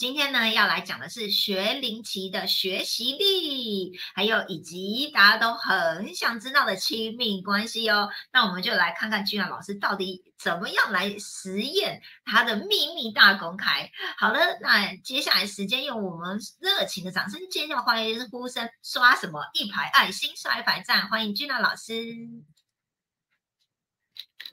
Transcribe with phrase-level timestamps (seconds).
[0.00, 8.08] 今天呢要来讲的是学龄期的学习力，还有以及大家都很想知道的亲密关系哦。
[8.32, 13.90] 那我们就来看看君雅老师到底怎么样来实验他的秘密大公开。
[14.16, 22.16] 好了，那接下来时间用我们热情的掌声、尖叫、欢迎呼声，刷什么一排爱心，刷一排赞，欢迎君雅老师。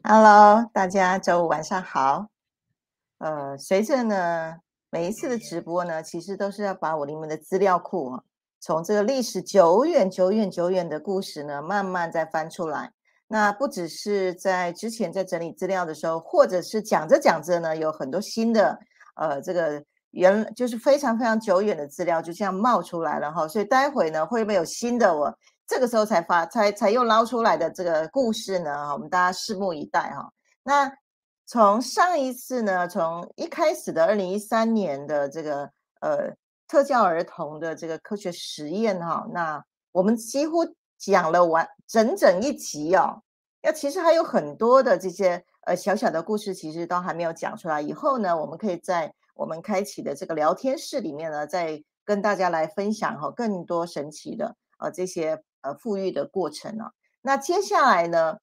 [0.03, 2.27] Hello，大家周五晚上好。
[3.19, 4.57] 呃，随着呢。
[4.89, 8.17] 每一次的直播呢，其实都是要把我里面的资料库，
[8.61, 12.93] 从这个历史久远、久远、久远的故事呢，慢慢再翻出来。
[13.27, 18.79] 那不只是在之前在整理资料的时候，或者是讲着讲着呢，有很多新的
[19.17, 23.45] 呃，这个原就是非常非常久远的资料就这样冒出来了哈。
[23.45, 28.93] 所以待会呢，会不会有新的我这个时候才发才才又捞出来的这个故事呢？
[28.93, 30.31] 我们大家拭目以待哈。
[30.63, 30.89] 那。
[31.49, 36.35] 从上一次呢，从一开始的二零一三年的这个呃
[36.67, 39.63] 特教儿童的这个科学实验哈，那
[39.93, 40.65] 我们几乎
[40.97, 43.23] 讲了完整整一集哦。
[43.63, 47.79] 那其实还有很多的这些呃小小的故事，其实都还没有讲出来。
[47.79, 56.91] 以后呢，我们可以在我们开启的这个聊天室里面呢，再跟大家来分享哈更多神奇的呃这些呃富裕的过程呢。
[57.21, 58.35] 那接下来呢？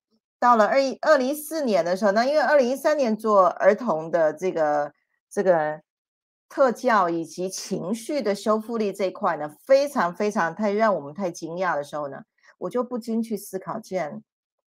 [0.45, 4.92] 到了二一二零一四年的时候，那因为二零一三年做儿童的这个
[5.31, 5.81] 这个
[6.50, 12.25] 特教以及情绪的修复力这一块呢，非常非常太让我们太惊讶的时候呢，
[12.59, 14.22] 我就不禁去思考，既然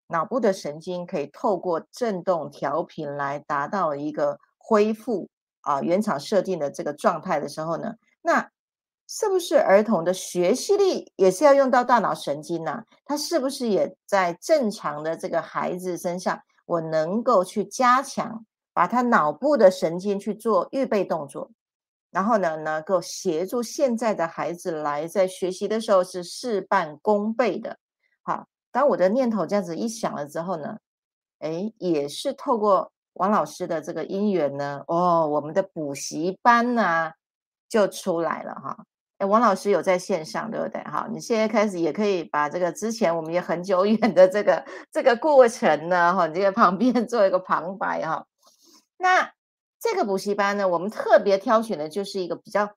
[0.07, 5.29] 脑部的神经可以透过振动调频来达到一个恢复
[5.61, 8.49] 啊原厂设定的这个状态的时候呢，那。
[9.09, 12.83] 是不是儿童的学习力也是要用到大脑神经呢？
[13.05, 21.49] 他是不是也在正常的这个孩子身上，我能够去加强，把他脑部的神经去做预备动作，
[22.11, 27.77] 然后呢，能够协助现在的孩子来在学习的时候是事半功倍的。
[28.23, 30.77] 好，当我的念头这样子一想了之后呢，
[31.39, 37.13] 哎，也是透过王老师的这个因缘呢，哦，我们的补习班呢
[37.69, 38.85] 就出来了哈。
[39.17, 40.79] 哎，王老师有在线上，对不对？
[40.83, 48.27] 哈，你现在开始也可以把这个之前我们也很久 远的这个这个过程呢，哈，你这个旁边 做一个旁白哈。
[48.97, 49.31] 那
[49.79, 52.75] 这个补习班呢，我们特别挑选的就是一个比较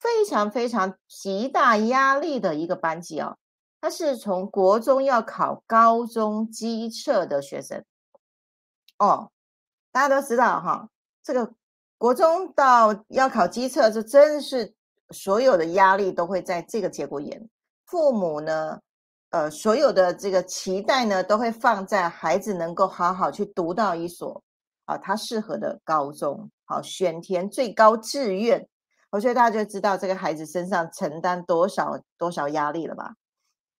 [0.00, 3.36] 非常非常极大压力的一个班级哦。
[3.80, 7.84] 他是从国中要考高中基测的学生
[8.98, 9.30] 哦，
[9.92, 10.88] 大家都知道哈，
[11.22, 11.52] 这个
[11.98, 14.74] 国中到要考基测，这真是。
[15.10, 17.48] 所有的压力都会在这个节骨眼，
[17.86, 18.78] 父母呢，
[19.30, 24.42] 呃，所有的这个期待呢，都会放在孩子能够好好去读到一所
[24.84, 28.68] 啊他适合的高中，好选填最高志愿。
[29.10, 33.14] 我觉得大家就知道这个孩子身上承担多少多少压力了吧？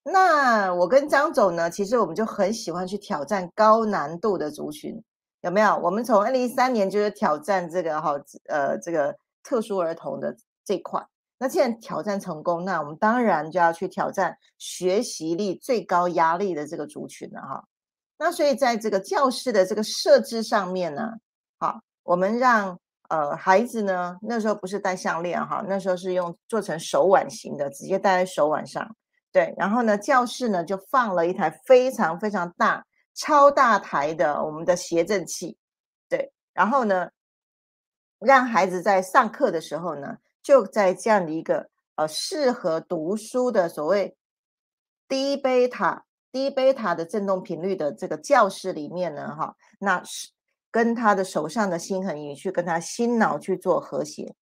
[0.03, 4.99] 那我跟张总呢，其实我们就很喜欢去挑战高难度的族群，
[5.43, 5.77] 有没有？
[5.77, 8.15] 我们从二零一三年就是挑战这个哈
[8.49, 10.35] 呃这个特殊儿童的
[10.65, 11.07] 这块。
[11.41, 17.65] 那既然挑战成功，那我们当然就要去挑战学习力最高压力的这个族群了哈。
[18.19, 21.13] 那所以在这个教室的这个设置上面呢，
[21.61, 22.77] 好，我们让
[23.09, 28.97] 呃孩子呢那时候不是戴项链哈，那时候是用做成手腕型的，直接戴在手腕上。
[29.31, 32.85] 对，然后呢教室呢就放了一台非常非常大、
[33.15, 35.57] 超大台的我们的谐振器。
[36.09, 37.09] 对，然后呢
[38.19, 40.19] 让孩子在上课的时候呢。
[40.43, 44.17] 就在这样的一个呃适合读书的所谓
[45.09, 50.29] 低贝塔低贝塔的振动频率的这个教室里面呢，哈，那是
[50.71, 54.35] 跟他的手上的心横仪去跟他心脑去做和谐。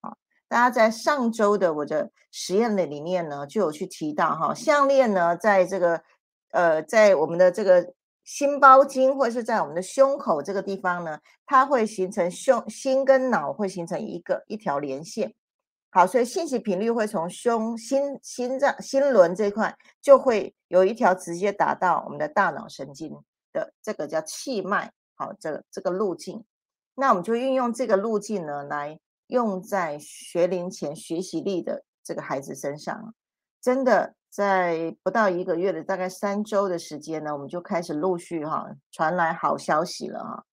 [0.00, 0.16] 好，
[0.48, 6.02] 大家在上周的我的实验的里面呢，就有去提到哈，项链呢，在这个
[6.52, 7.92] 呃在我们的这个
[8.28, 15.34] 心包经或者是在我们的胸口这个地方呢，它会形成胸心跟脑会形成一个一条连线。
[15.88, 23.18] 好，所以信息频率会从胸、心、心脏、心轮这块，就会有一条直接打到我们的大脑神经
[23.50, 24.92] 的，这个叫气脉。
[25.14, 26.44] 好，这个这个路径，
[26.96, 33.14] 那我们就运用这个路径呢，来用在学龄前学习力的这个孩子身上。
[33.62, 40.44] 真的，在不到一个月的大概三周的时间呢，我们就开始陆续哈传来好消息了哈。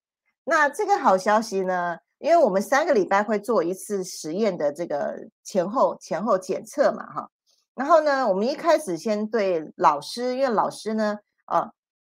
[0.44, 1.98] 那这个好消息呢？
[2.18, 7.30] 因为我们三个礼拜会做一次实验的这个前后前后检测嘛，哈，
[7.74, 11.70] 然后呢，我们一开始先对老师，因为老师呢，呃，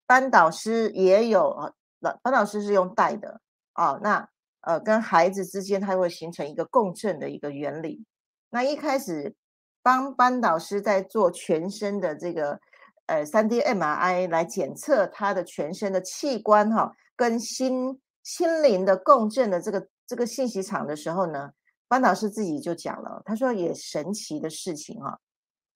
[0.07, 3.43] 班导师也有啊，老班导师是用带的
[3.75, 4.27] 啊，那
[4.63, 8.03] 呃跟孩子之间，它会形成一个共振的一个原理。
[8.49, 9.35] 那一开始
[9.83, 12.61] 帮班导师在做全身的这个
[13.07, 21.51] 呃三 D MRI 来检测他的全身的器官哈，跟心心灵的共振的这个这个信息场的时候呢，
[21.89, 25.19] 班导师自己就讲了，他说也神奇的事情哈，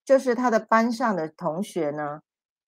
[0.04, 2.20] 就是他的班上的同学呢，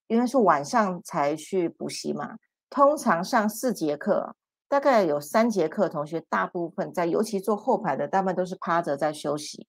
[0.06, 2.36] 因为是晚上才去补习嘛，
[2.70, 4.34] 通常上四节课，
[4.68, 9.66] 大概有三节课，同学大部分在，尤其坐后排的，大部分都是趴着在休息。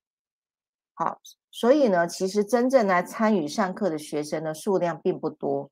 [0.93, 1.19] 好，
[1.59, 5.71] 所以呢，其实真正来参与上课的学生呢，数量并不多。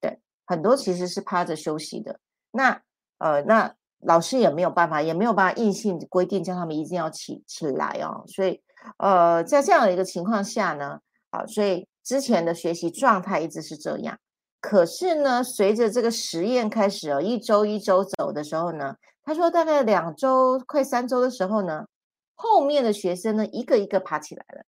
[0.00, 2.18] 对，很多其实是趴着休息的。
[2.50, 2.82] 那
[3.18, 8.24] 呃，那老师也没有办法，也没有办法硬性规定叫他们一定要起起来哦。
[8.26, 8.60] 所以
[8.98, 10.98] 呃，在这样的一个情况下呢，
[11.30, 14.18] 啊，所以之前的学习状态一直是这样。
[14.60, 21.86] 可是呢，随着这个实验开始哦，一周一周走的时候呢，他说大概两周快三周的时候呢。
[22.38, 24.62] 后面的学生呢，一个一个爬起来了，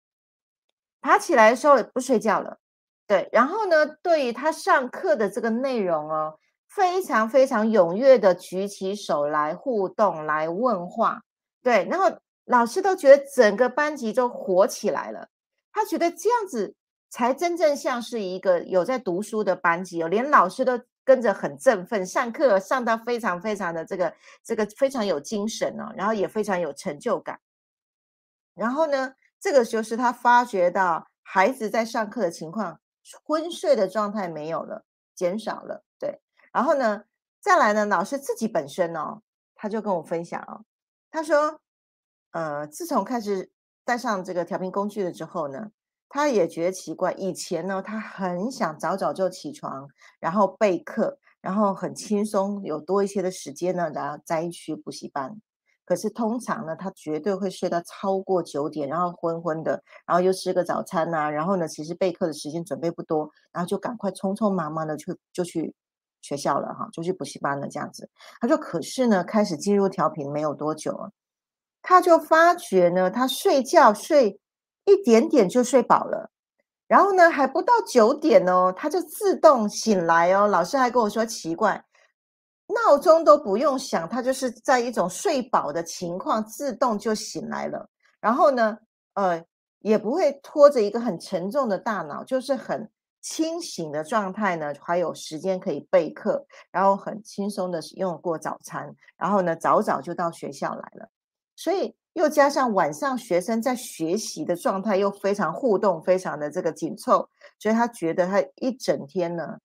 [1.01, 2.57] 爬起来的时候也不睡觉了，
[3.07, 6.37] 对，然后呢，对于他上课的这个内容哦，
[6.67, 11.21] 非常非常踊跃的举起手来互动来问话，
[11.63, 15.27] 对，然后老师都觉得整个班级都活起来了，
[15.71, 16.75] 他觉得这样子
[17.09, 24.13] 才真正像是一个有在读书的班级哦，连老师都跟着很振奋，上课上到非常非常的这个
[24.43, 27.39] 这个非常有精神哦，然后也非常有成就感。
[28.53, 32.79] 然后呢，这个就是他发觉到孩子在上课的情况，
[33.23, 35.83] 昏睡的状态没有了，减少了。
[35.97, 36.21] 对，
[36.51, 37.03] 然后呢，
[37.39, 39.21] 再来呢，老师自己本身哦，
[39.55, 40.65] 他就跟我分享哦，
[41.09, 41.61] 他说，
[42.31, 43.51] 呃，自从开始
[43.85, 45.71] 带上这个调频工具了之后呢，
[46.09, 49.87] 他也觉得奇怪，以前呢，他很想早早就起床，
[50.19, 55.39] 然后备课，然后很轻松，有多一些的时间呢，然后再去补习班。
[55.89, 65.73] 可是通常呢，他绝对会睡到超过九点，然后昏昏的，然后又吃个早餐呐，然后呢，其实备课的时间准备不多，然后就赶快匆匆忙忙的去就去
[66.21, 68.07] 学校了哈，就去补习班了这样子。
[68.39, 71.09] 他说，可是呢，开始进入调频没有多久啊，
[71.81, 74.39] 他就发觉呢，他睡觉睡
[74.85, 76.29] 一点点就睡饱了，
[76.87, 80.47] 然后呢，还不到九点哦，他就自动醒来哦。
[80.47, 81.83] 老师还跟我说奇怪。
[82.71, 87.89] 闹钟都不用响，他就是在一种睡饱的情况，自动就醒来了。
[88.21, 88.77] 然后呢，
[89.15, 89.43] 呃，
[89.79, 92.87] 也不会拖着一个很沉重的大脑，就是很
[93.21, 101.09] 清醒的状态呢，还有时间可以备课，然后很轻松的用过早餐，然后呢，早早就到学校来了。
[101.55, 107.27] 所以又加上晚上学生在学习的状态又非常互动，非常的这个紧凑，
[107.57, 109.57] 所以他觉得他一整天呢，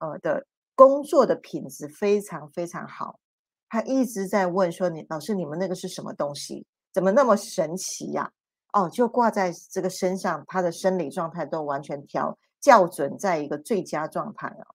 [0.00, 0.42] 呃的。
[0.76, 3.18] 工作的品质非常非常好，
[3.68, 6.64] 他一直在问说：“你老师，你们那个是什么东西？
[6.92, 8.30] 怎么那么神奇呀？”
[8.74, 14.66] 哦，就挂在这个身上，他的生理状态都完全调校准在一个最佳状态哦。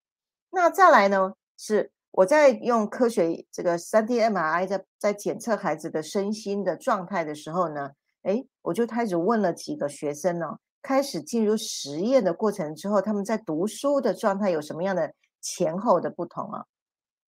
[0.49, 7.91] 那再来呢，是我在用科学这个三 D MRI 在在检测孩子的身心的状态的时候呢，
[8.23, 15.13] 哎，我就开始问了几个学生呢，开始进入实验的过程之后，他们在读书的状态有什么样的？
[15.41, 16.65] 前后的不同啊，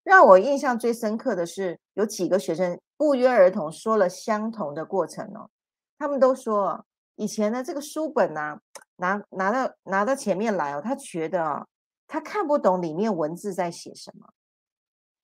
[0.04, 5.50] 让我印象最深刻的是有几个学生不约而同说了相同的过程哦。
[5.98, 8.60] 他们都说以前的这个书本呢，
[8.98, 11.68] 拿拿到拿到前面来哦，他觉得啊，
[12.08, 14.28] 他看不懂里面文字在写什么。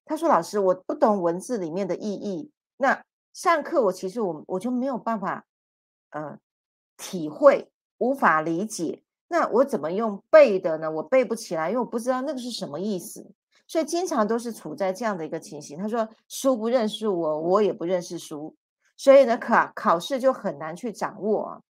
[0.05, 2.51] 他说：“老师，我不懂文字里面的意义。
[2.77, 5.45] 那上课我其实我我就没有办法
[6.09, 6.39] 呃
[6.97, 10.89] 体会，无法理解。”那我怎么用背的呢？
[10.89, 13.31] 我背不起来，因为我不知道那个是什么意思，
[13.67, 15.77] 所以经常都是处在这样的一个情形。
[15.77, 18.55] 他说书不认识我，我也不认识书，
[18.97, 21.61] 所以呢考考试就很难去掌握。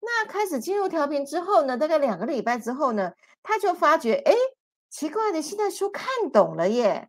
[0.00, 4.34] 那开始进入调频之后呢，大概两个礼拜之后呢，他就发觉，哎，
[4.90, 7.08] 奇怪的，现在书看懂了耶。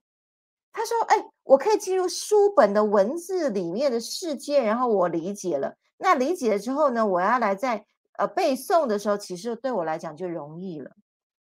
[0.72, 5.76] 他说，哎，我可以进入书本的文字里面的世界，然后我理解了。
[5.98, 7.86] 那理解了之后呢，我要来在。
[8.18, 10.92] 呃，背诵的时候，其实对我来讲就容易了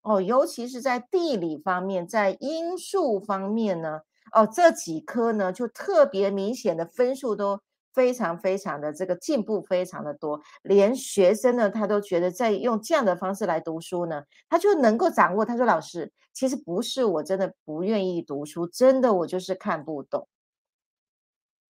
[0.03, 4.01] 哦，尤其是在地理方面，在音数方面呢，
[4.33, 7.61] 哦，这几科呢就特别明显的分数都
[7.93, 15.45] 非常非常的这个进步非常的多，连学生呢他都觉得在用这样的方式来读书呢，他就能够掌握。
[15.45, 20.29] 他说：“老师，其实不是我真的不愿意读书，真的我就是看不懂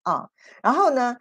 [0.03, 0.29] 啊。”
[0.61, 1.17] 然后呢，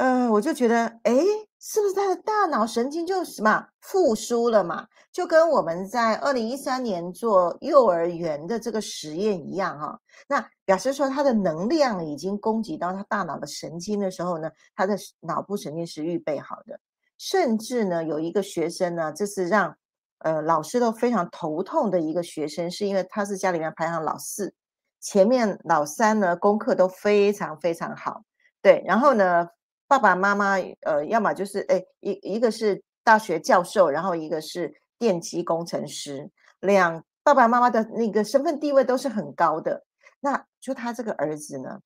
[0.00, 1.14] 嗯，我就觉得，哎。
[1.62, 4.88] 是不是他的大脑神经就什么复苏了嘛？
[5.12, 10.00] 就跟我们在二零一三年做幼儿园的这个实验一样哈。
[10.26, 16.80] 那表示说他的能量已经供给到他大脑的神经的时候呢，他的脑部神经是预备好的。
[17.18, 19.76] 甚至呢，有一个学生呢，这是让
[20.20, 24.54] 呃老师都非常头痛的一个学生，是因为他是家里面排行老四，
[24.98, 28.22] 前面老三呢功课都非常非常好，
[28.62, 29.46] 对，然后呢。
[29.90, 36.30] 爸爸妈妈，呃，要么就是哎，一一个是大学教授，然后一个是电机工程师，
[36.60, 39.82] 两爸爸妈妈的那个身份地位都是很高的。
[40.20, 41.80] 那就他这个儿子呢，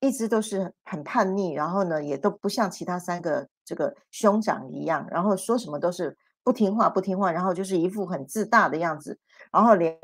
[0.00, 9.16] 一直都是很叛逆，然后呢，也都不像其他三个这个兄长一样，然后说什么都是不听话，不听话，然后就是一副很自大的样子，
[9.52, 9.96] 然后连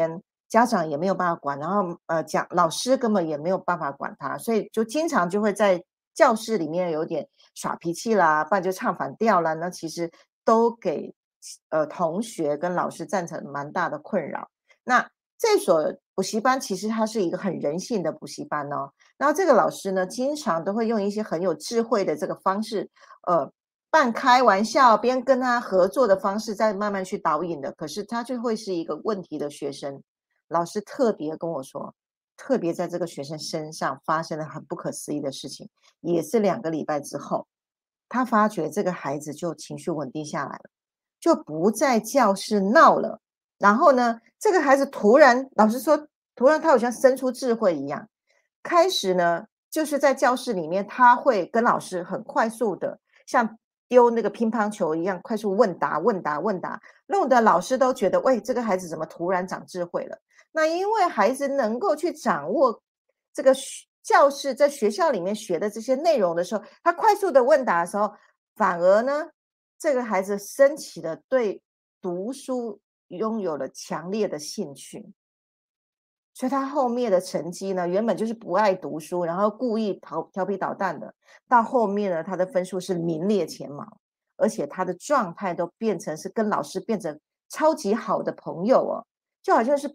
[0.48, 5.82] 家长也没有办法管，然后呃，讲老师根本也没有办法管他，所以就经常就会在。
[6.14, 10.10] 教室里面有点耍脾气啦，不然就唱反调啦，那其实
[10.44, 11.14] 都给
[11.70, 14.50] 呃同学跟老师造成蛮大的困扰。
[14.84, 18.90] 那这所补习班其实它是一个很人性的补习班哦。
[19.16, 22.90] 然后这个老师呢，经常都会用一些很有智慧的这个方式，
[23.26, 23.50] 呃，
[23.90, 27.72] 半开玩笑边跟他合作的方式，再慢慢去导引的。
[27.72, 30.02] 可是他就会是一个问题的学生，
[30.48, 31.94] 老师特别跟我说。
[32.42, 35.68] 特别在这个学生身上发生了很不可思议的事情，
[36.00, 37.46] 也是两个礼拜之后，
[38.08, 40.70] 他发觉这个孩子就情绪稳定下来了，
[41.20, 43.20] 就不在教室闹了。
[43.58, 48.08] 然后呢，这个孩子突然，老师说，突然他好像生出智慧一样，
[48.62, 60.18] 开始呢，就是在教室里面，他会跟老师很快速的，像丢那个乒乓球一样，快速问答、问答、问答，弄得老师都觉得，喂，这个孩子怎么突然长智慧了？
[60.52, 62.82] 那因为孩子能够去掌握
[63.32, 63.54] 这个
[64.02, 68.12] 教室在学校里面学的这些内容的时候，他快速的问答的时候，
[68.56, 69.30] 反而呢，
[69.78, 71.62] 这个孩子升起了对
[72.00, 75.12] 读书拥有了强烈的兴趣，
[76.34, 81.14] 所以他后面的成绩呢，原本就是不爱读书，然后故意调调皮捣蛋的，
[81.46, 83.86] 到后面呢，他的分数是名列前茅，
[84.36, 89.06] 而且他的状态都变成是跟老师变成超级好的朋友哦，
[89.42, 89.94] 就好像是。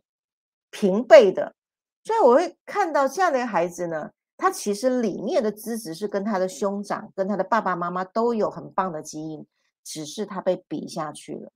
[0.75, 1.55] 平辈的，
[2.03, 9.47] 所以我会看到这样的一个孩子呢，他其实里面的资质是跟他的兄长、跟他的爸爸妈妈都有很棒的基因，
[9.85, 11.49] 只是他被比下去了。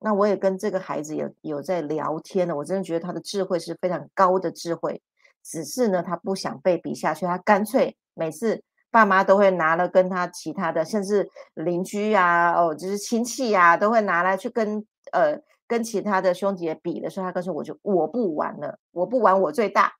[0.00, 5.00] 那我也跟这个孩子有有在聊天呢，我真的觉得他的智慧是非常高的智慧，
[5.44, 15.40] 只是呢，他不想被比下去，他干脆每次爸妈都会拿了跟他其他的，甚至邻居呀、哦，就是亲戚呀，都会拿来去跟呃。
[15.66, 19.92] 跟其他的兄弟比的时候，他告诉我就我不玩了，我不玩，我最大。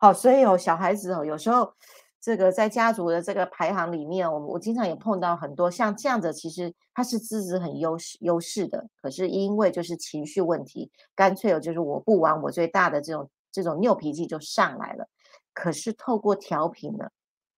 [0.00, 1.72] 好，所以哦，小孩子哦，有时候
[2.20, 15.08] 这个在家族的这个排行里面，我我经常也碰到很多像这样子，其实他是资质很优势优势的，可是因为就是情绪问题，干脆哦就是我不玩，我最大的这种这种拗脾气就上来了。
[15.54, 17.08] 可是透过调频呢，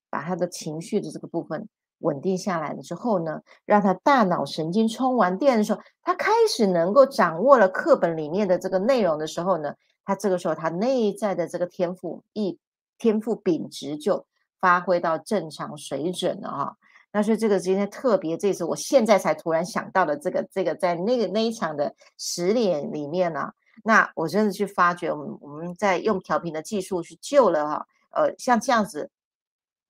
[0.08, 1.68] 把他的情绪的这个部分。
[2.00, 12.58] 稳定下来了之后呢，让他大脑神经充完电的时候，他开始能够掌握了课本里面的这个内容的时候呢，他这个时候他内在的这个天赋一
[12.98, 14.24] 天赋品质就
[14.60, 16.76] 发挥到正常水准了哈。
[17.12, 23.50] 那所以这个今天特别，这次我现在才突然想到的这个这个在那个那一场的十点里面呢，
[23.84, 29.10] 那我真的去发觉，我们我们在用调频的技术去救了哈，呃，像这样子。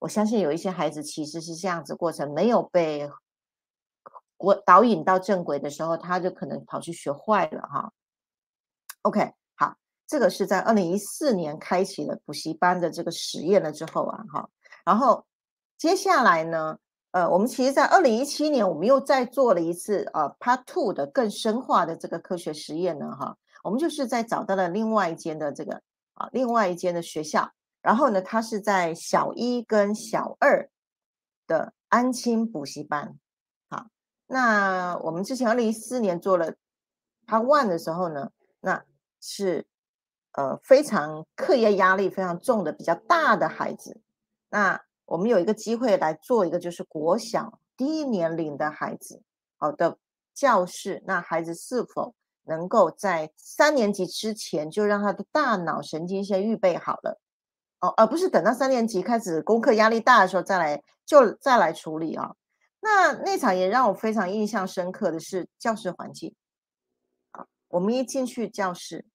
[0.01, 3.09] 我相信有一些孩子其实是这样子过程，没有被
[4.39, 7.93] 我导引到正轨的时候，他就可能跑去学坏了哈。
[9.03, 9.77] OK，好，
[10.07, 14.49] 这个是在二零一四年开启了补习班的这个实验了之后啊，哈，
[14.87, 15.27] 然后
[15.77, 16.79] 接下来呢，
[17.11, 25.83] 呃，我们其实在二零一七年，我们又再做了一次呃 Part Two 的更深化的这个科学实验呢，哈，我们就是在找到了另外一间的这个
[26.15, 27.53] 啊，另外一间的学校。
[27.83, 30.69] 然后呢，他是在小一跟小二
[31.47, 33.19] 的安亲补习班。
[33.69, 33.87] 好，
[34.27, 36.55] 那我们之前二零一四年做了
[37.27, 38.85] 他 one 的时候呢，那
[39.21, 39.67] 是
[40.33, 44.01] 呃非常课业压力非常重的比较大的孩子。
[44.51, 49.23] 那我们有一个机会来做一个就是国小低年龄的孩子，
[49.57, 49.97] 好的
[50.35, 57.19] 教室，那孩子是否能够在三年级之前就让他的大脑神经先预备好了？
[57.81, 62.35] 哦，而不是等到三年级开始功课压力大的时候再来就再来处理啊。
[62.81, 66.35] 那那场也让我非常印象深刻的是教室环境。
[67.33, 69.07] 啊，我们一进去教室，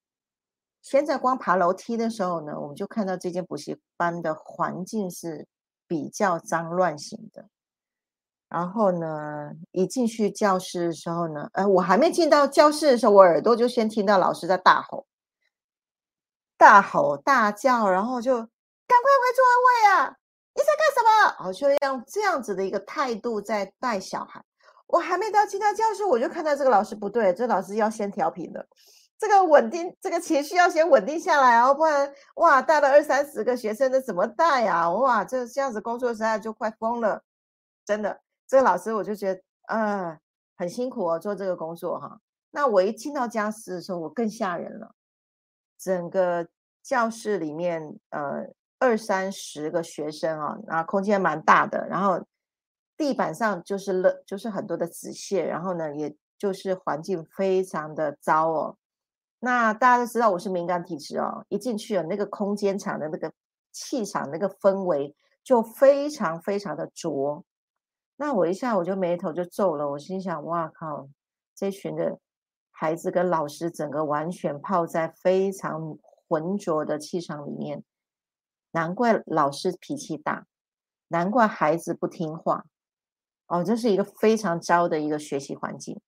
[0.81, 5.47] 现在光爬楼梯的时候呢，我们就看到这间补习班的环境是
[5.87, 7.47] 比较脏乱型的。
[8.47, 15.07] 然后呢，一进去教室的时候呢，呃，我还没进到教室的时候，我耳朵就先听到老师在大吼、
[16.55, 18.47] 大吼大叫，然后就
[18.87, 20.17] 赶快回座位啊！
[20.53, 21.43] 你在干什么？
[21.43, 24.43] 好，就用这样子的一个态度在带小孩。
[24.87, 28.65] 我还没到进到教室，我就看到这个老师不对，这老师要先调频了，
[29.17, 34.89] 这个稳定，这个情绪要先稳定下来哦，不然哇，带了二三十个学生，那怎么带呀？
[34.89, 37.23] 哇，这这样子工作实在就快疯了，
[37.85, 38.21] 真的。
[38.47, 40.19] 这个老师我就觉得，呃，
[40.55, 42.19] 很辛苦哦，做这个工作哈。
[42.51, 44.93] 那我一进到教室的时候，我更吓人了。
[45.79, 46.47] 整个
[46.83, 48.47] 教室里面，呃，
[48.85, 52.23] 二三十个学生啊，然后空间蛮大的，然后
[52.95, 58.77] 地板上就是了，就是很多的纸屑，然后呢，也就是环境非常的糟哦。
[59.39, 63.33] 那大家都知道我是敏感体质哦，一进去了那个空间场的那个
[63.71, 67.43] 气场、那个氛围就非常非常的浊。
[68.17, 71.09] 那我一下我就眉头就皱了，我心想：哇靠，
[71.55, 72.19] 这群的
[72.71, 77.83] 孩子跟老师整个完全泡在非常浑浊的气场里面，
[78.75, 80.45] 难怪老师脾气大，
[81.07, 82.65] 难怪孩子不听话，
[83.47, 86.01] 哦，这是一个非常糟的一个学习环境。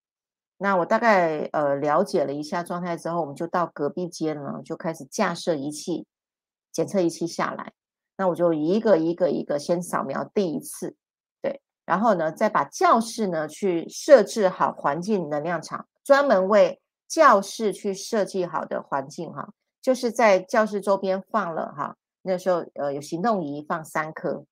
[0.58, 6.06] 那我大概呃了解了一下状态之后，我们就到隔壁间呢，就开始架设仪器，
[6.74, 7.72] 检测仪器下来，
[8.18, 10.98] 那我就一个一个一个先扫描第一次。
[11.42, 21.96] 对然后呢，再把教室呢去设置好环境能量场，专门为教室去设计好的环境哈，就是在教室周边放了哈，
[22.28, 24.46] 那时候呃有行动仪放三颗，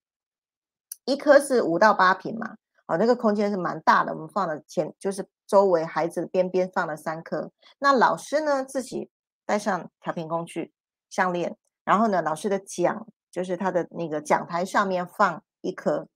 [1.05, 2.55] 一颗是五到八平嘛，
[2.88, 9.12] 哦那个空间是蛮大的，我们放了前就是周围孩子的边边放了三颗，那老师呢自己
[9.46, 10.74] 带上调频工具
[11.10, 16.08] 项链，然后呢老师的讲就是他的那个讲台上面放一颗。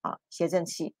[0.00, 0.94] 啊，谐振器，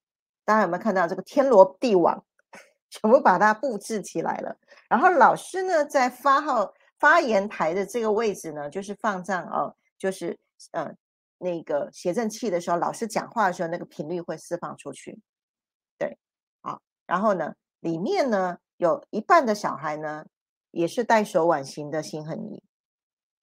[0.44, 2.24] 大家有没有看到这个天罗地网，
[2.90, 4.58] 全部把它布置起来了。
[4.88, 10.38] 然后老师呢，在发号发言台的这个位置呢，就是放上哦，就是
[10.72, 10.94] 呃
[11.38, 15.20] 那个谐振器的时候，老师讲话的时候，那个频率会释放出去。
[15.98, 16.18] 对，
[16.60, 20.24] 好，然后呢，里面呢有一半的小孩呢，
[20.70, 22.62] 也是带手腕型的心恒仪。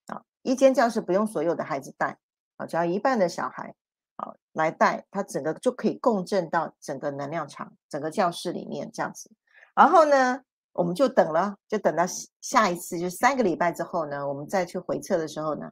[0.07, 2.17] 啊，一间教室不用所有的孩子带，
[2.57, 3.75] 啊，只要一半的小孩。
[4.17, 9.29] 好，来带它整个就可以共振到整个能量场，整个教室里面这样子。
[9.75, 10.41] 然后呢，
[10.71, 12.05] 我们就等了，就等到
[12.39, 15.69] 下一次，就三个礼拜之后呢，我们再去回测的时候呢，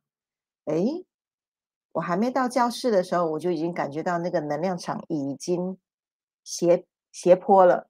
[0.66, 0.76] 哎，
[1.92, 5.78] 我还没到教室的时候，我就已经感觉到那个能量场已经
[6.44, 7.90] 斜斜坡了，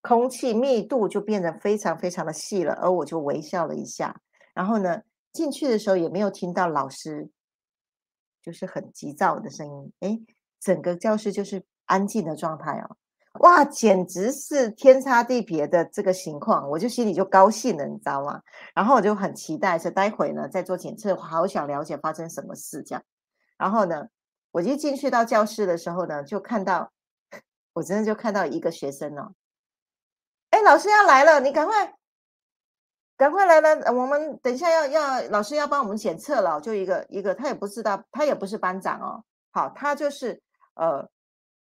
[0.00, 2.74] 空气密度就变得非常非常的细了。
[2.74, 4.20] 而我就微笑了一下，
[4.54, 7.30] 然后呢，进去的时候也没有听到老师。
[8.40, 10.18] 就是很急躁的声音，哎，
[10.58, 12.96] 整个教室就是安静的状态哦，
[13.34, 18.42] 哇，简直是天差地别的这个情况，我就心里就高兴了，你知道吗？
[18.74, 23.02] 然后我就很期待，是待会呢再做检测，好想了解发生什么事这样。
[23.56, 24.08] 然后呢，
[24.50, 26.90] 我一进去到教室的时候呢，就看到，
[27.74, 29.32] 我真的就看到一个学生哦，
[30.50, 31.94] 哎，老师要来了，你赶快。
[33.16, 40.40] 赶快来了，我们等一下要要老师要帮我们检测了，就一个一个，他也不知道，他也不是班长哦，好，他就是
[40.74, 41.04] 呃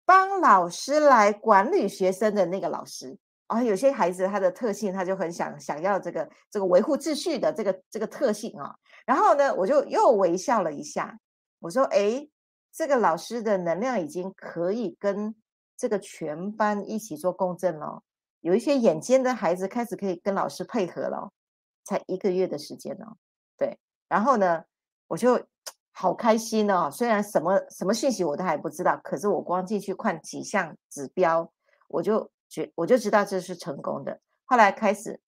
[0.04, 3.62] 帮老师来管理学生的那个老师啊。
[3.62, 8.74] 有些孩子他的特性，他就很想想要这个这个维护秩序的这个这个特性啊。
[9.06, 11.18] 然后呢，我就又微笑了一下，
[11.60, 12.28] 我说：“哎，
[12.72, 15.34] 这个老师的能量已经可以跟
[15.76, 18.02] 这个全班一起做共振了。”
[18.42, 21.30] 有一些眼尖的孩子开始可以跟老师配合了，
[21.84, 23.06] 才一个月的时间呢，
[23.56, 24.64] 对，然后呢，
[25.06, 25.40] 我就
[25.92, 26.90] 好开心哦。
[26.90, 31.52] 虽然什么什么讯息我都还不知道，可是我光进去看几项指标，
[31.88, 34.18] 我就觉我就知道这是成功的。
[34.44, 35.20] 后来开始，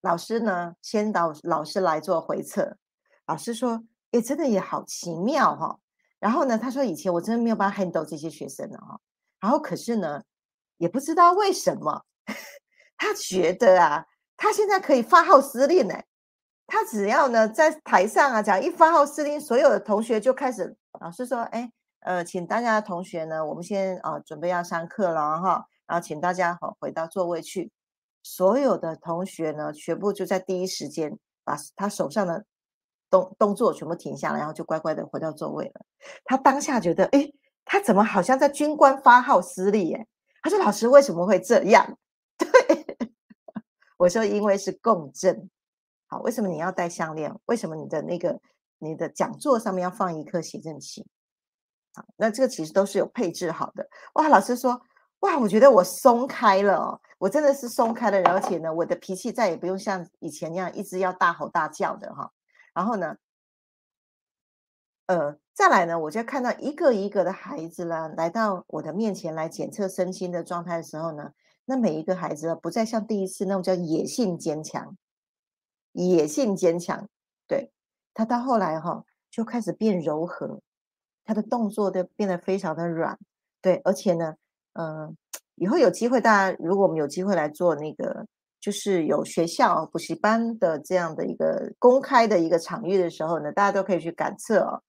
[0.00, 2.76] 老师呢先导老师来做回测，
[3.26, 3.82] 老师说
[4.12, 5.78] ：“哎，真的也好奇妙哈。”
[6.18, 8.98] 然后呢，他说：“以前我真的没有办法 handle 这些学生的哈。”
[9.40, 10.22] 然后可是呢。
[10.80, 12.06] 也不知道为什么，
[12.96, 15.94] 他觉得啊，他现在可以发号施令呢。
[16.70, 20.76] 他只要呢在台上啊讲一发号施令，所有的同学就开始。
[21.00, 21.68] 老师说：“哎，
[22.00, 27.72] 呃，请大家同学呢，我们先啊准备要上课了哈，然后请大家好回到座位去。
[28.22, 32.44] 所有的同学呢，全部就在第一时间把他手上的
[33.10, 35.80] 动动作全部停下来，然后就乖乖的回到座位了。
[36.24, 37.28] 他当下觉得，哎，
[37.64, 39.96] 他怎么好像在军官发号施令？
[39.96, 40.06] 哎。”
[40.42, 41.98] 他说：“老师为什么会这样？”
[42.38, 42.48] 对，
[43.98, 45.50] 我说：“因为是共振。
[46.10, 47.32] 好，为什么你要戴项链？
[47.46, 48.40] 为什么你的那个
[48.78, 51.06] 你的讲座上面要放一颗谐振器？
[51.94, 53.88] 好，那这个其实都是有配置好的。
[54.14, 54.80] 哇，老师说，
[55.20, 62.32] 哇，我觉得我松开了哦，我真的是松开了，而且呢，我的脾气再也不用像以前那样一直要大吼大叫的哈。
[62.74, 63.16] 然后呢，
[65.06, 71.32] 呃，再来呢，我就看到一个一个的孩子啦，来到我的面前来检测身心的状态的时候呢，
[71.66, 74.96] 那每一个孩子不再像第一次那种叫野性坚强，
[75.92, 77.08] 野性坚强，
[77.46, 77.70] 对
[78.14, 80.60] 他到后来哈就开始变柔和。
[81.24, 83.16] 他的动作都变得非常的软，
[83.60, 84.34] 对，而且呢，
[84.72, 85.16] 嗯，
[85.54, 88.26] 以后有机会，大家如果我们有机会来做那个，
[88.58, 94.82] 就是有学校补习班的这样的一个公开的一个场域的时候呢，大家都可以去感测哦。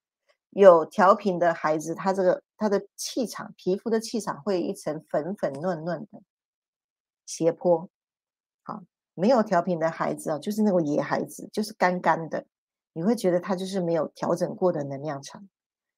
[0.50, 6.22] 有调频的孩子，他这个他的气场，皮肤的气场会一层粉粉嫩嫩的
[7.28, 7.88] 斜坡。
[8.64, 8.82] 好，
[9.14, 12.46] 没有调频的孩子啊，就是那个野孩子，就是干干的，
[12.94, 15.48] 你会觉得他就是没有调整过的能量场。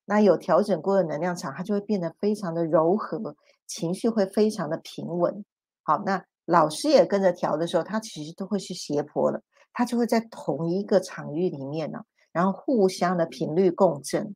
[0.06, 5.45] 那有调整过的能量场，它就会变得非常的柔和，情绪会非常的平稳。
[5.84, 14.36] 好，那老师也跟着调的时候，他其实都会是斜坡了，他就会在同一个场域里面呢，然后互相的频率共振。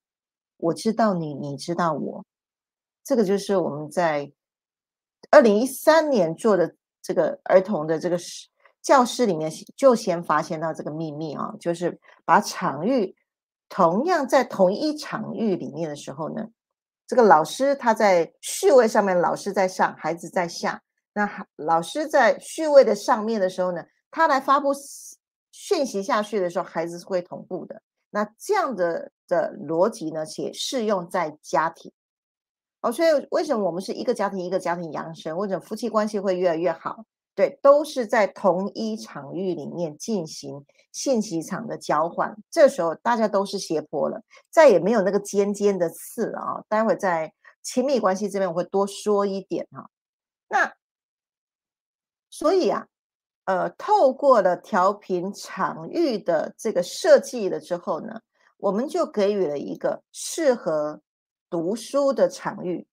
[0.55, 2.25] 我知道你，你知道我，
[3.03, 4.31] 这个就是我们在
[5.29, 8.17] 二零一三年做的这个儿童的这个
[8.87, 13.13] 教室里面就先发现到这个秘密啊，就是把场域。
[13.67, 16.47] 同样在同一场域里面的时候呢，
[17.05, 20.81] 这个老师他在序位上面，老师在上，孩子在下。
[21.11, 24.71] 那老师在序位的上面的时候呢，他来发布
[25.51, 27.81] 讯息下去的时候，孩子是会同步的。
[28.09, 31.91] 那这样的的逻辑呢，且适用在家庭。
[32.79, 37.03] 哦，所以为什么我们是一个家庭一个家庭养生，或者夫妻关系会越来越好？
[37.37, 46.63] 对，都是在同一场域里面进行信息场的交换，这时候大家都是斜坡了，再也没有那个尖尖的刺了啊！
[46.67, 49.87] 待会在亲密关系这边我会多说一点哈。
[50.49, 50.73] 那
[52.31, 52.87] 所以啊，
[53.45, 58.19] 呃，透过了调频场域的这个设计了之后呢，
[58.57, 61.01] 我们就给予了一个适合
[61.51, 62.87] 读书的场域。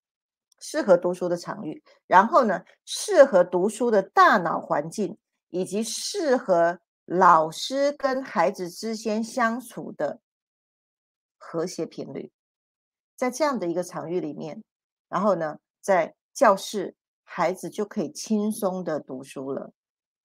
[0.60, 5.18] 适合读书的场域，然后呢，适合读书的大脑环境，
[5.50, 10.20] 以及适合老师跟孩子之间相处的
[11.36, 12.32] 和谐频率，
[13.14, 14.62] 在这样的一个场域里面，
[15.08, 19.72] 然后呢，在教室，孩子就可以轻松的读书了，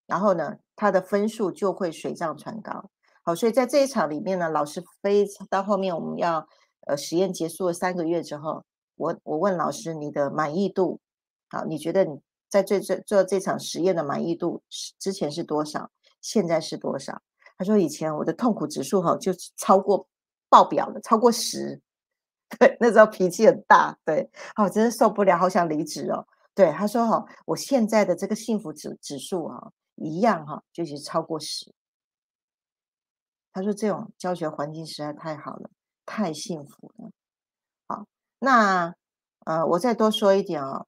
[0.05, 2.89] 然后呢，他的分数就会水涨船高。
[3.23, 6.47] 好，所以在这一场里面呢，老师非到后面我们要
[6.87, 8.63] 呃实验结束了三个月之后。
[8.99, 10.99] 我我问老师，你的满意度，
[11.47, 14.62] 好，你觉得你在这这做这场实验的满意度
[14.99, 15.89] 之前是多少？
[16.19, 17.21] 现在是多少？
[17.57, 20.05] 他说以前我的痛苦指数哈就超过
[20.49, 21.79] 爆表了，超过十，
[22.59, 26.27] 对，那时候脾气很大，对，哦，真的受不了，好想离职哦。
[26.53, 31.73] 对，他说哈，我现在的这个幸福指指数哈一样哈，就是超过十。
[33.53, 35.69] 他说这种教学环境实在太好了，
[36.05, 37.12] 太幸福了。
[38.39, 38.95] 那，
[39.45, 40.88] 呃，我再多说一点哦。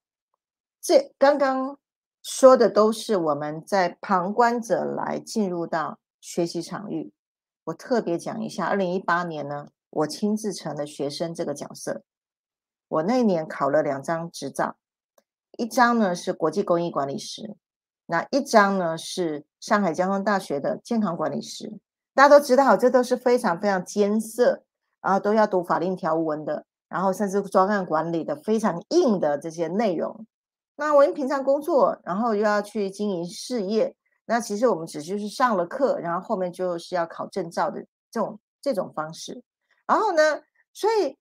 [0.81, 1.77] 这刚刚
[2.23, 7.13] 说的都是我们在旁观者来进入到学习场域。
[7.65, 12.03] 我特别讲一下，二零一八年呢，我亲自成了学生这个角色。
[12.87, 14.75] 我那年考了两张执照，
[15.57, 17.55] 一张呢是国际公益管理师，
[18.05, 21.79] 那一张呢是上海交通大学的健康管理师。
[22.13, 24.63] 大家都知道，这都是非常非常艰涩，
[25.01, 26.65] 然后都要读法令条文的。
[26.91, 30.27] 然后甚至专案管理的非常硬的这些内容，
[30.75, 37.79] 那我们平常工作，然后又要去经营事业，那其实我们只就是上了课，然后后面就是要考证照的
[38.11, 39.41] 这种这种方式。
[39.87, 40.41] 然后呢，
[40.73, 41.17] 所以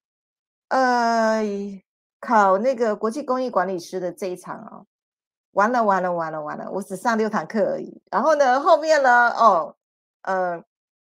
[0.70, 1.40] 呃，
[2.18, 4.82] 考那个国际公益管理师的这一场啊，
[5.52, 8.02] 完了完了完了完了，我只上六堂课而已。
[8.10, 9.76] 然后呢，后面呢，哦，
[10.22, 10.60] 呃，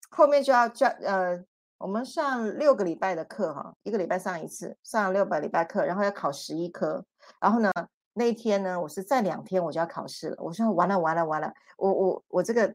[0.10, 1.44] 后面就要教呃。
[1.78, 7.04] 我们上六个礼拜的课，哈，一个礼拜上一次，上六百礼拜课，然后要考十一科，
[7.40, 7.72] 然后呢，
[8.14, 10.38] 那一天呢，我是在两天我就要考试了。
[10.40, 12.74] 我说完了完了完了，我我我这个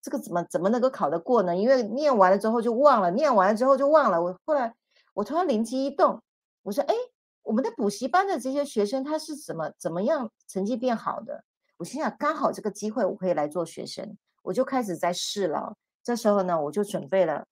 [0.00, 1.54] 这个怎么怎么能够考得过呢？
[1.54, 4.20] 因为念完了之后就忘了，念完了之后就忘了。
[4.20, 4.74] 我后来
[5.12, 6.20] 我突然灵机一动，
[6.62, 6.94] 我说哎，
[7.42, 11.44] 我们的补习班的这些学生他是怎么怎么样成绩变好的？
[11.76, 15.76] 我心想刚好这个机会我可以来做学生，我就开始在试了。
[16.02, 17.44] 这时候呢，我就准备了。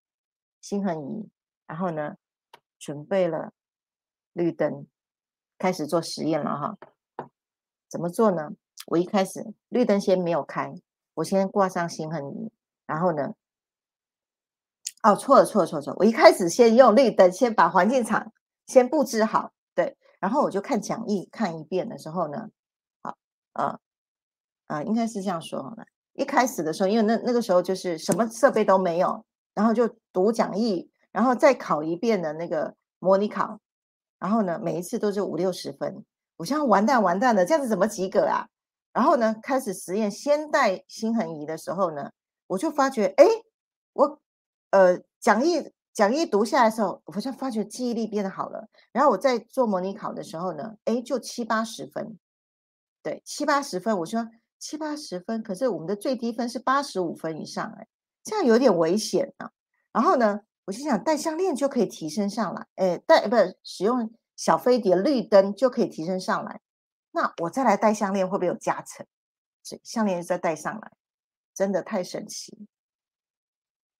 [0.66, 1.30] 心恒仪，
[1.68, 2.16] 然后呢，
[2.76, 3.52] 准备了
[4.32, 4.84] 绿灯，
[5.58, 6.76] 开始做实验了哈。
[7.88, 8.50] 怎么做呢？
[8.86, 10.74] 我一开始绿灯先没有开，
[11.14, 12.50] 我先挂上心恒仪，
[12.84, 13.32] 然后呢，
[15.04, 18.32] 哦，错了错了错了错，我一开始先用绿灯，先把环境场
[18.66, 22.50] 先布置好，对，然后我就看讲义看一遍的时候呢，
[23.02, 23.16] 好，
[23.52, 23.78] 呃，
[24.66, 25.86] 呃，应该是这样说好了。
[26.14, 29.24] 一开始的时候，因为那那个时候就是什么设备都没有，
[29.56, 33.58] 然后就读讲义，然后再考一遍的那个模拟考，
[34.18, 36.04] 然后呢，每一次都是五六十分，
[36.36, 38.46] 我想完蛋完蛋了，这样子怎么及格啊？
[38.92, 42.10] 然后呢，开始实验先带心横仪的时候呢，
[42.48, 43.24] 我就发觉，哎，
[43.94, 44.20] 我
[44.72, 48.68] 呃讲义讲义读下来的时候，我好像发觉记忆力变得好了。
[48.92, 52.18] 然后我在做模拟考的时候呢，哎，就七八十分，
[53.02, 53.96] 对，七八十分。
[53.98, 57.86] 我说七八十分，可是我们的最低分是八十五分以上，哎，
[58.26, 59.52] 这样有点危险啊。
[59.92, 66.60] 然后呢，我就想戴项链就可以提升上来，哎，戴不使用小飞碟绿灯就可以提升上来。
[67.12, 69.06] 那我再来戴项链会不会有加成？
[69.62, 70.92] 所以项链再戴上来，
[71.54, 72.66] 真的太神奇。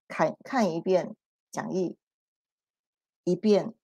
[0.09, 1.15] 看看一遍
[1.53, 1.97] 讲义，
[3.23, 3.75] 一遍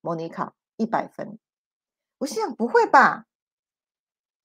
[0.00, 1.38] 模拟考，一百分。
[2.18, 3.26] 我心想不会吧？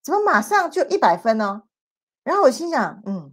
[0.03, 1.63] 怎么马上就一百分呢？
[2.23, 3.31] 然后我心想，嗯，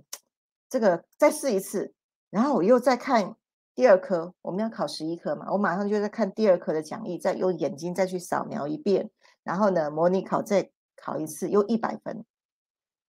[0.69, 1.93] 这个再试一次。
[2.35, 3.37] 然后我又再看
[3.77, 9.09] 第二科，我们要考十一科嘛，我马上就在看第二科的讲义，再用眼睛再去扫描一遍。
[9.45, 10.71] 然后呢，模拟考再。
[10.97, 12.25] 考一次又一百分，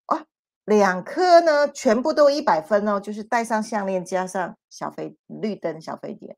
[0.07, 0.25] 哦，
[0.65, 6.35] 两科呢全部都一百分哦，就是戴上项链加上小飞绿灯小飞碟，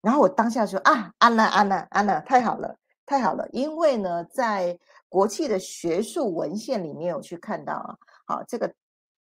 [0.00, 4.78] 然后我当下说啊，安娜安娜安娜，太好了太好了，因为呢，在
[5.10, 8.72] 国际的学术文献里面有去看到啊，好这个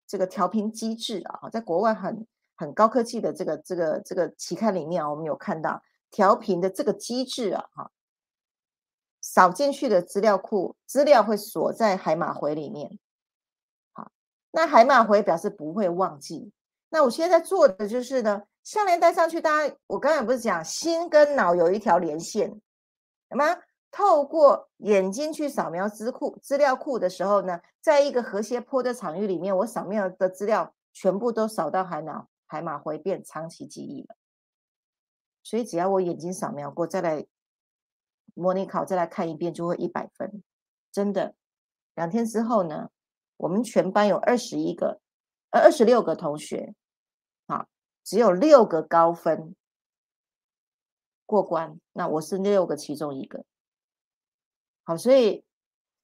[0.05, 7.91] 这个调频机制啊，在国外很很高科技的这个这个这个期刊里面啊，我们有看到调频的这个机制啊，哈。
[9.21, 12.99] 扫进去的资料库资料会锁在海马回里面，
[13.93, 14.11] 好，
[14.51, 16.51] 那海马回表示不会忘记。
[16.89, 22.49] 那我现在做的就是呢，项链戴上去，大家我刚才不是讲心跟脑有一条连线，
[23.29, 23.57] 什么？
[23.89, 34.15] 透过眼睛去扫描资库资料库的时候呢，在一个和谐坡的场域里面，我扫描的资料全部都扫到海脑海马回变长期记忆了。
[35.41, 37.25] 所以只要我眼睛扫描过，再来。
[38.35, 40.41] 模拟考再来看一遍就会一百分，
[40.91, 41.35] 真的。
[41.93, 42.89] 两天之后呢，
[43.37, 44.99] 我们全班有二十一个，
[45.51, 46.73] 呃，二十六个同学，
[47.45, 47.67] 啊，
[48.03, 49.55] 只有六个高分
[51.27, 51.79] 过关。
[51.91, 53.45] 那我是六个其中一个。
[54.83, 55.45] 好，所以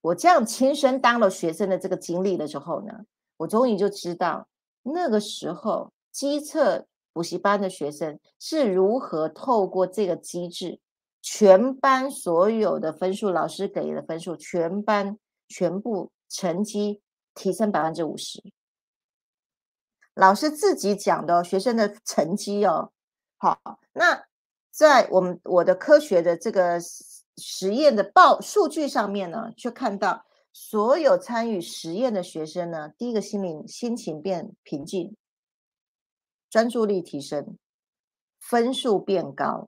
[0.01, 3.05] 我这样亲身当了学生的这个经历的时候呢，
[3.37, 4.47] 我终于就知道
[4.83, 10.79] 那个时候机测补习班的学生是如何透过这个机制。
[11.21, 15.19] 全班所有的分数，老师给的分数，全班
[15.49, 17.01] 全部成绩
[17.35, 18.41] 提升百分之五十。
[20.13, 22.91] 老师自己讲的学生的成绩哦，
[23.37, 23.59] 好，
[23.91, 24.23] 那
[24.71, 26.79] 在我们我的科学的这个
[27.35, 35.15] 实验的报数据上面呢，却看到所有参与实验的学生呢，第一个心灵心情变平静，
[36.49, 37.57] 专注力提升，
[38.39, 39.67] 分数变高。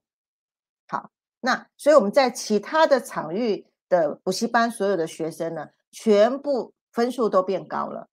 [0.88, 8.08] 好那所以我们在其他的场域的补习班，所有的学生呢，全部分数都变高了。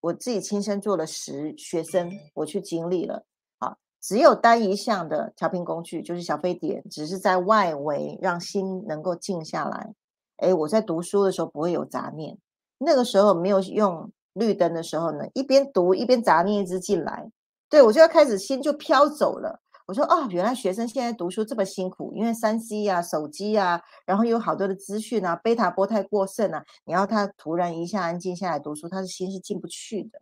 [0.00, 3.24] 我自己亲身做了十学生，我去经历了。
[3.58, 9.92] 好，只有单一项的调频工具，就是小飞碟，只是在外围让心能够静下来。
[10.36, 12.38] 哎，我在读书的时候不会有杂念。
[12.78, 17.30] 那个时候没有用绿灯的时候呢，一边读一边杂念一直进来，
[17.68, 19.60] 对我就要开始心就飘走了。
[19.86, 30.20] 我说哦，原来学生现在读书这么辛苦，因为三 C 呀、手机呀，然后有好多的资讯啊，贝塔波太过剩啊，你要他突然一下安静下来读书，他的心是进不去的。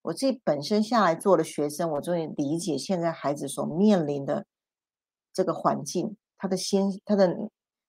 [0.00, 4.46] 我自己本身下来做了学生，我终于理解现在孩子所面临的
[5.32, 7.36] 这个环境，他的心、他的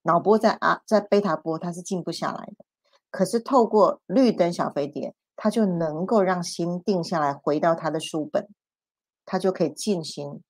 [0.01, 2.65] 脑波在啊，在贝塔波，他是静不下来的。
[3.15, 8.49] 可是透过绿灯小飞碟，他就能够让心定下来，回到他的书本，
[9.25, 10.41] 他就可以静心。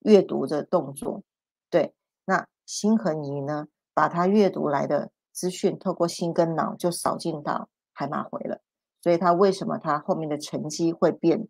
[0.00, 1.22] 阅读的动作，
[1.70, 1.94] 对，
[2.26, 3.68] 那心和你呢？
[3.94, 8.60] 把他阅读来的资讯，透过心跟脑就扫进到海马回了。
[9.00, 11.48] 所以他为什么他后面的成绩会变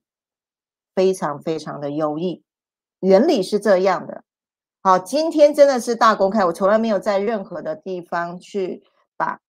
[0.95, 2.45] 非常非常的优异？
[3.01, 4.23] 原理是这样的。
[4.81, 8.85] 好，今天真的是大公开，我从来没有在任何的地方去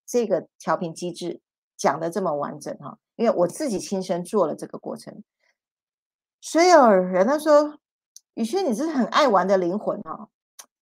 [0.05, 1.41] 这个调频机制
[1.77, 5.23] 讲的这么完整哈，因为我自己亲身做了这个过程。
[6.41, 7.77] 所以有人他说。
[8.35, 10.27] 宇轩，你是很爱玩的灵魂哦。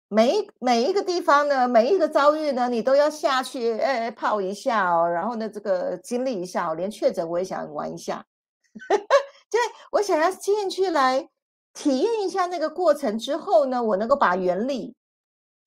[0.06, 8.24] 每一每一个地方呢，每一个遭遇呢，你都要下去哎泡一下哦，然后呢，这个经历一下哦，连确诊我也想玩一下，
[9.50, 11.28] 对，我想要进去来
[11.74, 14.94] 体验一下那个过程之后呢，我能够把原理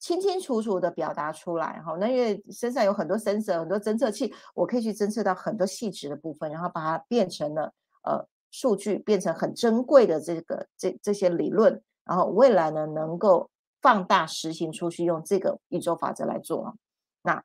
[0.03, 1.95] 清清楚楚的表达出来哈。
[1.97, 13.49] 那因为身上有很多 sensor 很多侦测器，我可以去侦测到很多细致的部分，然后把它变成了呃数据，变成很珍贵的这个这这些理论，然后未来呢能够
[13.81, 16.75] 放大实行出去，用这个宇宙法则来做。
[17.21, 17.41] 那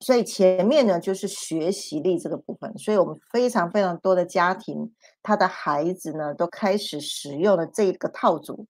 [0.00, 8.66] 所以前面呢就是学习力这个部分，所以我们非常非常多的家庭，他的孩子呢都开始使用了这个套组，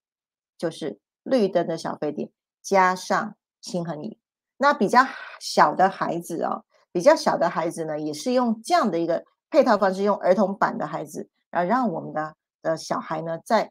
[0.57, 2.31] 就是绿灯的小飞碟
[2.65, 4.19] 加上心恒仪。
[4.57, 5.07] 那比较
[5.39, 13.71] 小的孩子哦，比较小的孩子呢，也是用这样的一个配套方式，用儿童版的孩子，然后让我们的的小孩呢，在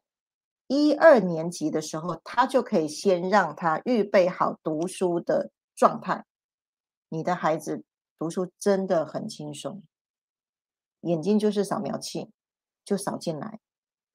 [0.68, 6.26] 一二年级的时候，他就可以先让他预备好读书的状态。
[7.10, 7.84] 你的孩子
[8.20, 9.84] 读书真的很轻松，
[11.02, 12.32] 眼睛就是扫描器，
[12.84, 13.60] 就扫进来，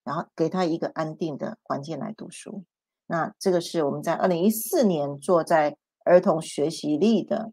[0.04, 2.64] 然后给他一个安定的环境来读书。
[3.08, 7.52] 那这个是我们在二零一四年做在儿童学习力的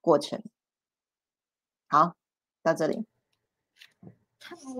[0.00, 0.42] 过程。
[1.88, 2.14] 好，
[2.62, 3.06] 到这里。
[4.44, 4.74] 太棒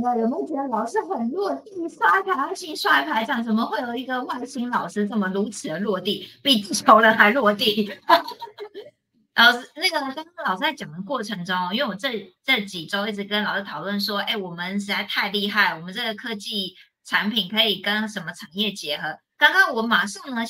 [0.00, 0.20] 了！
[0.20, 1.88] 有没有觉得老师很落地？
[1.88, 7.92] 刷牌爱心，刷牌长，怎么会有一个外星老师这么如此的落地，比地球人还落地？
[9.34, 19.18] 老师，那个刚刚老师在讲的过程中，因为我这这几周一直跟老师讨论说，哎，我们实在太厉害，我们这个科技产品可以跟什么产业结合？
[19.42, 20.40] 刚刚我马上呢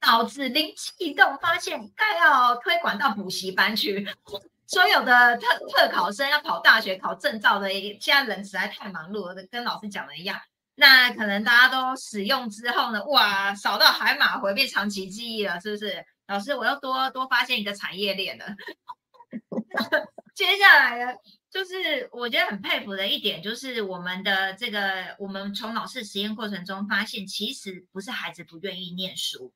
[0.00, 4.08] 脑子灵机一动，发现该要推广到补习班去。
[4.66, 7.68] 所有的特特考生要考大学考证照的，
[8.00, 10.40] 现在人实在太忙碌了，跟老师讲的一样。
[10.76, 16.02] 那可能大家都使用之后呢，哇，扫到海马回变长期记忆了，是不是？
[16.26, 18.46] 老师，我又多多发现一个产业链了。
[20.34, 21.12] 接下来呢，
[21.50, 29.52] 就是我觉得很佩服的一点，就是我们的这个，我们从老师实验过程中发现，其实不是孩子不愿意念书，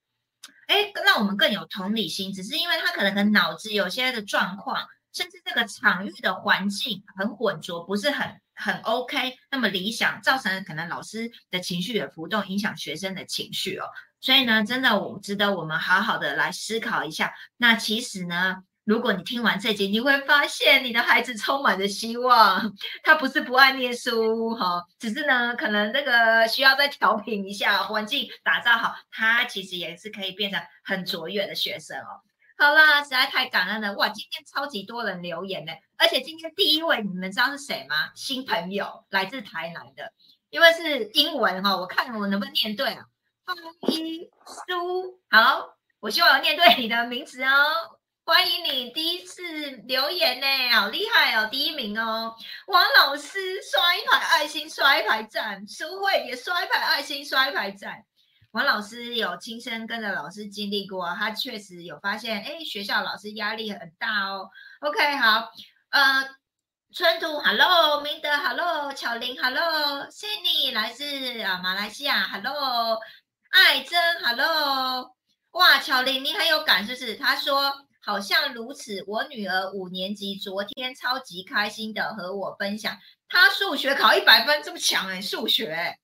[0.68, 13.86] 哎，让我们更有同理心，只是因为他可能跟脑子有些的状况，甚至这个场域的环境很浑浊，不是很很 OK，那么理想，造成可能老师的情绪也浮动，影响学生的情绪哦。
[14.20, 17.34] 所以呢，真的我值得我们好好的来思考一下。
[17.56, 22.76] 那其实呢，如果你听完这集，你会发现你的孩子充满着希望。
[23.02, 32.20] 他不是不爱念书哈，只是呢，可能这个需要再调频一下，环境打造好，他其实也是可以变成很卓越的学生哦。
[32.58, 34.10] 好啦，实在太感恩了哇！
[34.10, 38.10] 今天超级多人留言呢，而且今天第一位，你们知道是谁吗？
[38.14, 40.12] 新朋友来自台南的，
[40.50, 43.06] 因为是英文哈，我看我能不能念对啊？
[43.46, 43.56] 方
[43.88, 44.28] 一
[44.68, 47.48] 书，好，我希望我念对你的名字哦。
[48.24, 49.42] 欢迎你第一次
[49.88, 52.32] 留言呢，好厉害哦，第一名哦。
[52.68, 55.66] 王老师刷一排爱心，刷一排赞。
[55.66, 58.04] 苏慧也刷一排爱心，刷一排赞。
[58.52, 64.48] 王老师有亲身跟着老师经历过，他确实有发现，哎，学校老师压力很大哦。
[64.80, 65.50] OK，好，
[65.90, 66.24] 呃，
[66.94, 73.00] 春图，Hello，明德，Hello，巧玲，Hello，Cindy，来自啊马来西亚，Hello。
[73.50, 75.14] 爱珍，Hello，
[75.50, 77.16] 哇，巧玲，你很有感，是不是？
[77.16, 79.04] 他说好像如此。
[79.06, 85.96] 我女儿五年级，昨天超级开心的和我分享，她数学考一百分，这么强哎，数学，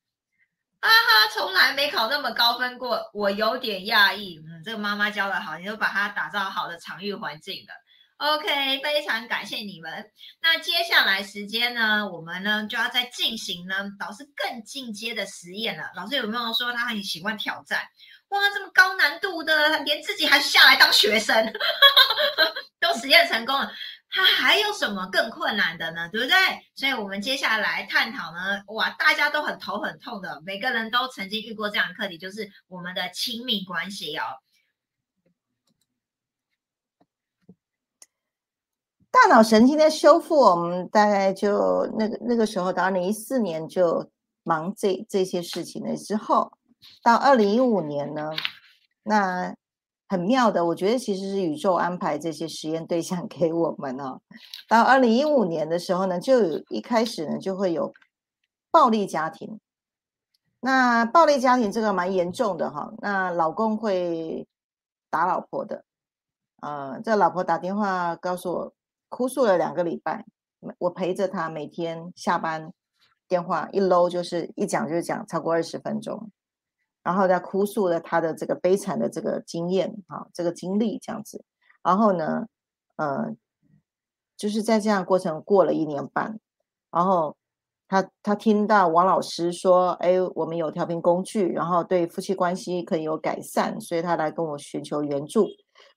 [0.79, 4.39] 哈哈，从来没考那么高分过，我有点讶异。
[4.39, 7.73] 嗯，这个妈妈教的好，你就把她打造好的场域环境了。
[8.19, 10.11] OK，非常感谢你们。
[10.41, 15.89] 那接下来时间呢，我们呢就要再进行呢老师更进阶的实验了。
[15.95, 17.81] 老师有没有说他很喜欢挑战？
[18.29, 21.35] 哇，这么高难度的，连自己还下来当学生，
[22.79, 23.71] 都实验成功了。
[24.11, 26.09] 他还有什么更困难的呢？
[26.11, 26.35] 对不对？
[26.75, 34.23] 所以我们接下来探讨呢，哇，大家都很头很痛的，每个人都曾经遇过这样的课题，就是我们的亲密关系哦。
[39.11, 44.11] 大脑神经的修复，我们大概就那个那个时候，到二零一四年就
[44.43, 45.95] 忙这这些事情了。
[45.97, 46.51] 之后
[47.03, 48.31] 到二零一五年呢，
[49.03, 49.55] 那
[50.07, 54.21] 很妙的，我觉得其实是宇宙安排这些实验对象给我们哦。
[54.67, 57.93] 到二零一五年的时候呢，就有一开始呢就会有
[58.71, 59.59] 暴力家庭。
[60.61, 64.47] 那暴力家庭这个蛮严重的哈，那老公会
[65.09, 65.83] 打老婆的，
[66.61, 68.73] 呃，这老婆打电话告诉我。
[69.11, 70.23] 哭诉了两个礼拜，
[70.77, 72.71] 我陪着他，每天下班
[73.27, 76.29] 电话一搂就是一讲就是讲超过二十分钟，
[77.03, 81.43] 然后在哭诉了他的这个悲惨的这个经验啊，这个经历这样子，
[81.81, 82.45] 然后呢，
[82.97, 83.35] 呃，
[84.37, 86.39] 就是在这样过程过了一年半，
[86.91, 87.35] 然后
[87.87, 95.47] 他他听到王老师说，哎，我们有调频工具，然后对夫妻关系可以有改善，所以他来跟我寻求援助。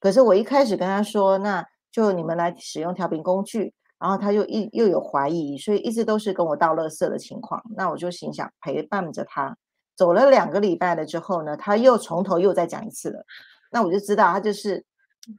[0.00, 7.62] 可是我一开始跟他说，那就你们来使用调频工具，然后他又一又有怀疑，所以一直都是跟我倒垃圾的情况。
[7.76, 9.56] 那我就心想陪伴着他，
[9.96, 13.24] 走了两个礼拜了之后呢，他又从头又再讲一次了。
[13.70, 14.84] 那我就知道他就是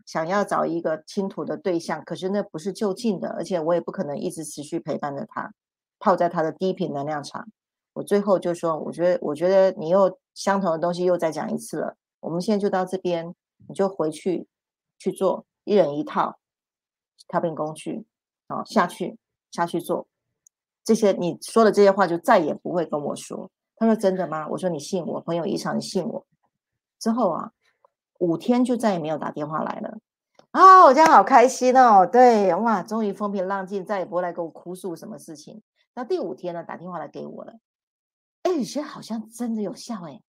[0.05, 5.53] 想要找一个倾吐的对象，可是那不是就近的，而且我也不可能一直持续陪伴着他。
[5.99, 7.47] 泡在他的低频能量场，
[7.93, 11.95] 我最后就说，我觉得，我觉得你又相同的东西又再讲一次了。
[12.19, 13.33] 我们现在就到这边，
[13.69, 14.47] 你就回去
[14.99, 16.37] 去做，一人一套
[17.29, 18.05] 调频工具，
[18.47, 19.17] 啊，下去
[19.51, 20.07] 下去做
[20.83, 23.49] 这些你说的这些话，就再也不会跟我说。
[23.83, 24.47] 他说真的吗？
[24.47, 26.25] 我说你信我，朋友一场，你信我。
[26.99, 27.51] 之后啊，
[28.19, 29.97] 五天就再也没有打电话来了。
[30.51, 32.07] 啊，我这样好开心哦。
[32.09, 35.61] 对，哇，终于风平浪静，再也不会来跟我哭诉什么事情。
[35.95, 37.55] 那第五天呢，打电话来给我了，
[38.43, 40.21] 哎，有些好像真的有效哎，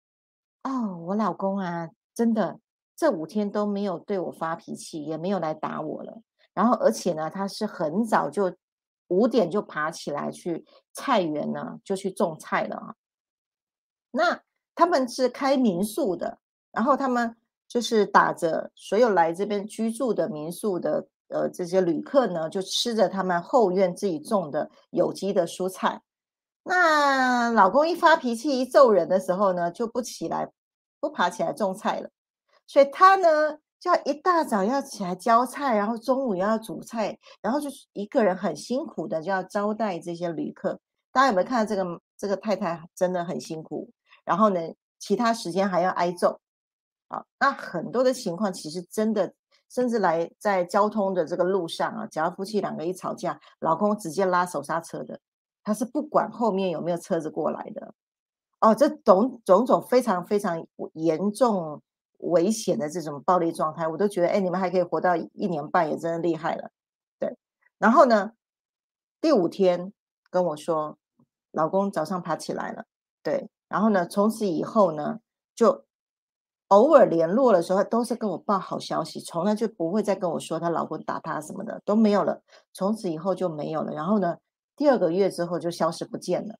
[0.64, 2.59] 哦，我老公啊，真的
[2.96, 6.20] 这五天都没有对我发脾气，也没有来打我了。
[6.52, 8.52] 然后而且呢，他是很早就
[9.09, 12.94] 五点就爬起来去菜园呢，就去种菜了啊。
[14.16, 14.40] 那
[14.76, 16.38] 他们是开民宿的，
[16.70, 17.36] 然后他们
[17.66, 21.08] 就是打着所有来这边居住的民宿的。
[21.28, 26.00] 呃，这些旅客呢，就吃着他们后院自己种的有机的蔬菜。
[26.62, 30.48] 那老公一发脾气、一揍人的时候呢，就不起来，
[31.00, 32.10] 不爬起来种菜了。
[32.66, 40.78] 所以他呢，就要一大早要起来浇菜，然后中午要煮菜，然后就一个人很辛苦的就要招待这些旅客。
[41.10, 42.00] 大家有没有看到这个？
[42.16, 43.90] 这个太太真的很辛苦。
[44.24, 44.60] 然后呢，
[44.98, 46.40] 其他时间还要挨揍。
[47.08, 49.34] 啊，那很多的情况其实真的。
[49.70, 55.18] 甚至来在交通的这个路上啊，只要夫妻两个一吵架，老公直接拉手刹车的，
[55.64, 57.92] 他是不管后面有没有车子过来的。
[58.60, 61.82] 哦，这种种种非常非常严重
[62.18, 66.70] 危险的这种暴力状态，我都觉得，哎，你们还可以活到一年半，也真的厉害了。
[67.18, 67.36] 对，
[67.78, 68.32] 然后呢，
[69.20, 69.92] 第五天
[70.30, 70.98] 跟我说，
[71.50, 72.84] 老公早上爬起来了，
[73.24, 75.18] 对，然后呢，从此以后呢，
[75.56, 75.84] 就。
[76.68, 82.40] 偶尔联络的时候，都是跟我报好消息，从来就不会再跟我说她老公打她什么的都没有了。
[82.72, 83.92] 从此以后就没有了。
[83.92, 84.38] 然后呢，
[84.74, 86.56] 第二个月之后就消失不见了。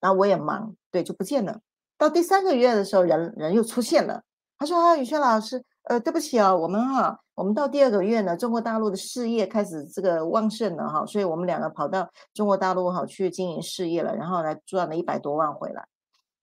[0.00, 1.60] 然后我也忙，对，就不见了。
[1.96, 4.24] 到第三个月的时候，人人又出现了。
[4.58, 15.86] 他说：“啊，宇轩老师，呃，对不起啊，我们哈，我们到第二个月呢，中国大陆的事业开始这个旺盛了哈，所以我们两个跑到中国大陆哈去经营事业了，然后来赚了一百多万回来。”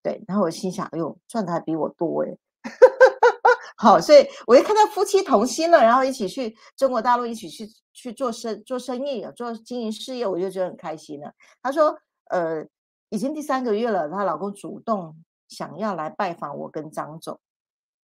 [0.02, 2.38] 对，然后我心想，哎呦，赚的还比我多哎，
[3.76, 11.34] 好，所以我一看到夫妻同心了，然后一起去中国大陆，一起去去做生做生意，做经营事业，我就觉得很开心了。
[11.62, 11.98] 她说，
[12.30, 12.66] 呃，
[13.10, 15.16] 已经第三个月了，她老公主动
[15.50, 17.38] 想要来拜访我跟张总，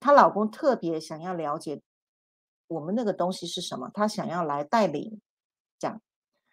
[0.06, 1.82] 她老公特别想要了解
[2.68, 5.20] 我们那个东西是什么，他想要来带领，
[5.80, 6.00] 这样，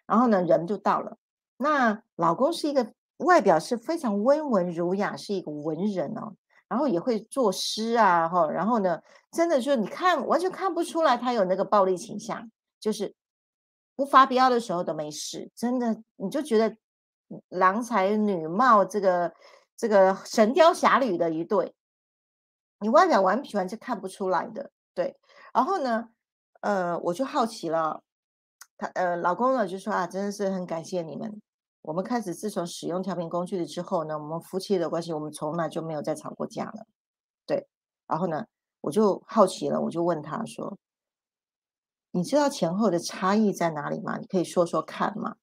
[0.07, 1.17] 然后呢，人就到了。
[1.57, 2.93] 那老公是一个。
[3.17, 6.33] 外表是非常温文儒雅，是一个文人哦，
[6.67, 8.99] 然后也会作诗啊，哈，然后呢，
[9.31, 12.51] 真的就你看完全看不出来他有那个暴力倾向，
[12.81, 13.15] 就是
[13.95, 16.75] 不发飙的时候都没事，真的你就觉得
[17.49, 19.31] 郎才女貌，这个
[19.77, 21.73] 这个神雕侠侣的一对，
[22.83, 25.15] 你外表完全是看不出来的，对，
[25.53, 26.09] 然后呢，
[26.59, 28.03] 呃，我就好奇了，
[28.77, 31.41] 他呃，老公呢就说啊，真的是很感谢你们。
[31.81, 36.85] 我们开始自从使用调频工具了之后呢，我们夫妻的关系我们从来就没有再吵过架了，
[37.45, 37.67] 对。
[38.05, 38.45] 然后呢，
[38.81, 40.77] 我就好奇了，我就问他说
[42.11, 44.17] ：“你知道前后的差异在哪里吗？
[44.17, 45.37] 你可以说说看吗？”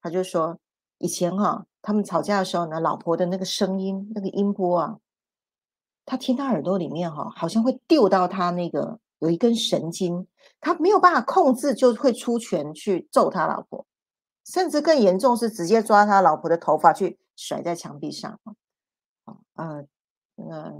[0.00, 0.58] 他就说
[0.98, 4.98] ：“以前哈，他们吵架的时候呢，老婆的那个声音那个音波啊，
[6.04, 10.26] 他听他耳朵里面哈，好像会丢到他那个有一根神经，
[10.60, 13.86] 他没有办法控制，就会出拳去揍他老婆。”
[14.44, 18.40] 甚至更严重是直接抓他老婆的头发去甩在墙壁上，
[19.24, 19.86] 啊呃，
[20.34, 20.74] 那个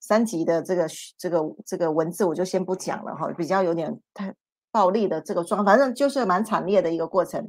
[0.00, 4.34] 三级的这个这个这个文字我就先不讲了哈，比较有点太
[4.72, 7.40] 暴力的这个状，反正就是蛮惨烈的一个过程。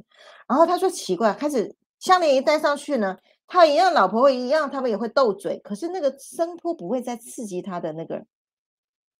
[0.46, 3.16] 然后他说奇怪，开始项链一戴上去呢，
[3.46, 8.26] 他一样老婆会一样，他们也会斗嘴，可是那个声波不会再刺激他的那个，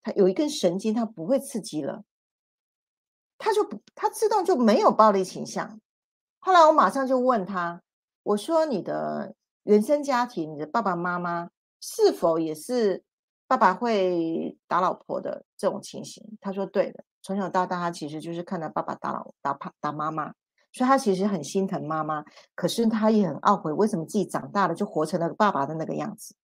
[0.03, 2.03] 他有一根神经他不会刺激了，
[3.37, 5.79] 他就不他自动就没有暴力倾向。
[6.39, 7.81] 后来我马上就问他，
[8.23, 11.49] 我说：“你的原生家庭，你的爸爸妈妈
[11.81, 13.03] 是否也是
[13.47, 20.33] 爸爸会打老婆的这种情形？”他说：“对的，从小到大，他其实就是看到爸爸打老打打打妈妈，
[20.77, 22.23] 所以他其实很心疼妈妈，
[22.53, 26.35] 可是他也很懊悔，为什么自己长大了就活成了爸爸的那个样子？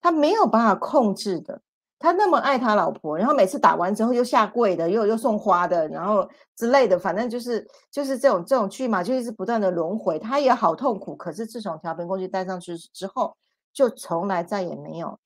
[0.00, 1.60] 他没有办法控制的。
[1.98, 6.26] 他那么爱他老婆，然后每次打完之后又下跪的，又又送花的，然后
[6.56, 10.18] 之类的，反正就是就是这种这种剧嘛，就一直不断的轮回。
[10.18, 13.36] 他也好痛苦，可是自从调频工具戴上去之后，
[13.72, 15.18] 就从来再也没有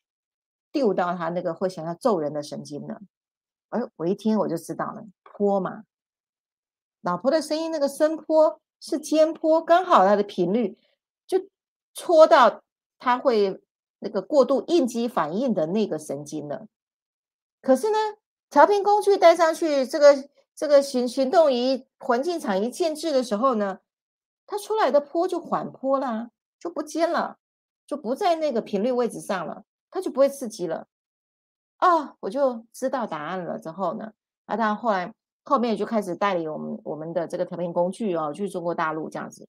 [0.73, 2.99] 丢到他那个会想要揍人的神经了。
[3.69, 5.85] 而我一听我就知道了，泼嘛，
[7.05, 10.77] 老婆的声音那个声波是尖波，刚好它的频率
[11.27, 11.39] 就
[11.95, 12.63] 戳到
[12.99, 13.61] 他会。
[14.01, 16.67] 那个过度应激反应的那个神经了，
[17.63, 17.97] 可是呢，
[18.51, 23.79] 调频工具带上去，这个这个行行动仪环境场一建置的时候呢，
[24.47, 26.29] 它出来的波就缓坡啦，
[26.61, 27.39] 就不尖了，
[27.87, 30.87] 就不在那个频率位置上了，它就不会刺激了。
[31.79, 33.59] 啊，我就知道答案了。
[33.59, 34.13] 之后呢，
[34.45, 35.15] 啊，他后来
[35.45, 39.47] 后面就开始代理我们我们的这个调频工具哦，去中国大陆这样子。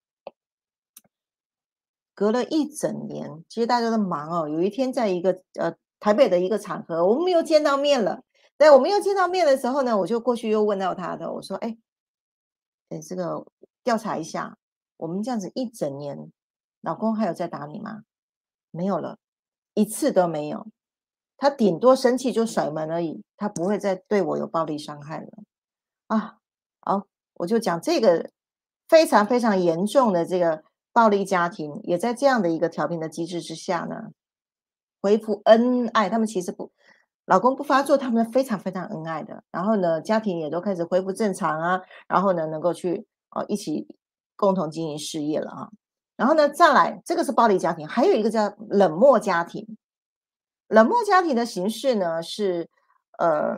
[2.14, 4.48] 隔了一整年，其实大家都忙哦。
[4.48, 8.24] 有一天，在一个呃台北的一个场合，我们又见到面了。
[8.58, 11.78] 对，我们又见到面的时候呢，我就过去又问到他的，我说：“哎，
[12.88, 13.46] 哎，这个
[13.84, 14.58] 调查一下，
[14.96, 16.32] 我们这样子一整年，
[16.80, 18.04] 老公还有在打你吗？
[18.72, 19.18] 没有了，
[19.74, 20.68] 一次都没有。
[21.36, 25.28] 他顶多生气就甩门而已，他不会再对我有暴力伤害了。
[26.08, 26.38] 啊，
[26.82, 28.30] 好，我就讲这个
[28.88, 30.64] 非常非常严重的这个。”
[30.96, 34.12] 暴力家庭也在这样的一个调频的机制之下呢，
[35.02, 36.08] 恢复恩爱。
[36.08, 36.72] 他们其实不，
[37.26, 39.44] 老公不发作，他们非常非常恩爱的。
[39.52, 41.82] 然后呢，家庭也都开始恢复正常啊。
[42.08, 43.86] 然后呢，能够去哦一起
[44.38, 45.70] 共同经营事业了啊。
[46.16, 49.68] 然后呢，再来这个是暴力家庭，还有一个叫冷漠家庭。
[50.70, 52.70] 冷漠家庭的形式呢是，
[53.18, 53.58] 呃，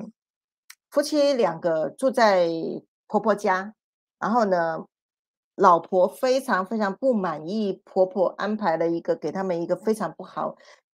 [0.90, 2.50] 夫妻两个住在
[3.08, 3.74] 婆婆家，
[4.20, 4.86] 然后呢。
[5.60, 10.56] 老婆非常非常不满意，婆婆安排了一个给他们一个非常不好、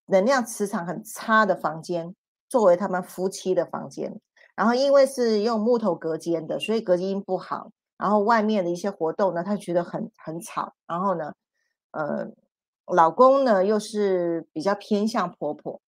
[0.07, 2.13] 能量磁场很差的房间，
[2.49, 4.19] 作为他们夫妻的房间。
[4.57, 7.71] 然后因为是用木头隔间的，所以隔音不好。
[7.97, 10.73] 然后外面的一些活动呢，他觉得很很吵。
[10.85, 11.31] 然后呢，
[11.91, 12.27] 呃，
[12.87, 15.79] 老公呢又是比较偏向婆婆，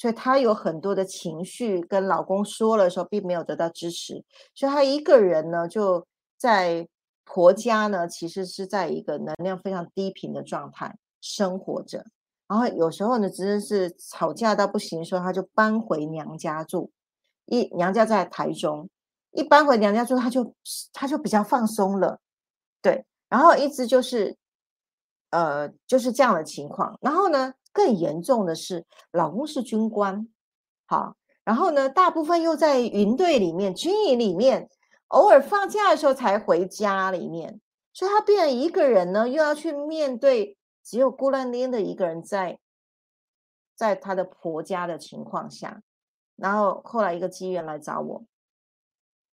[0.00, 4.24] 所以她有很多的情绪跟老公说了时候，并没有得到支持，
[4.54, 6.06] 所以她一个人呢就
[6.38, 6.88] 在。
[7.32, 12.04] 婆家呢，其实是在一个能量非常低频的状态生活着，
[12.48, 16.90] 然后有时候呢，真的是吵架到不行的时候，她就搬回娘家住。
[17.46, 18.88] 一娘家在台中，
[19.30, 20.52] 一搬回娘家住，她就
[20.92, 22.18] 她就比较放松了，
[22.82, 23.04] 对。
[23.28, 24.36] 然后一直就是，
[25.30, 26.98] 呃，就是这样的情况。
[27.00, 30.28] 然后呢，更严重的是，老公是军官，
[30.86, 34.68] 好，然后呢，大部分又在云队里面、军营里面。
[35.10, 37.60] 偶尔放假的时候才回家里面，
[37.92, 42.60] 所以他变成一个人呢，又要去面对只有孤零零的一个人在，
[43.74, 45.82] 在他的婆家的情况下，
[46.36, 48.24] 然后后来一个机缘来找我，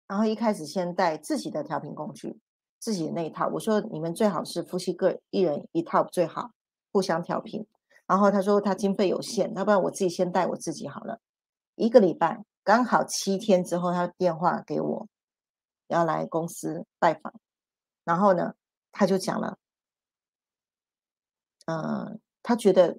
[0.07, 2.39] 然后一开始先带自己的调频工具，
[2.85, 6.51] 自己的那一套，我说你们最好是夫妻各一人一套最好，
[6.93, 7.67] 互相调频。
[8.07, 11.19] 然后他说他经费有限，要不然我自己先带我自己好了。
[11.77, 15.09] 一个礼拜刚好七天之后，他电话给我。
[15.87, 17.33] 要来公司拜访，
[18.05, 18.55] 然后呢，
[18.93, 19.59] 他就讲了，
[21.67, 22.99] 呃，他觉得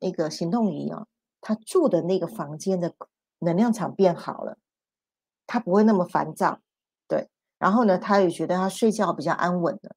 [0.00, 1.06] 那个行动仪啊，
[1.40, 2.94] 他住的那个房间的
[3.38, 4.58] 能量场变好了，
[5.46, 6.60] 他不会那么烦躁，
[7.08, 7.28] 对。
[7.58, 9.94] 然后呢，他也觉得他睡觉比较安稳了。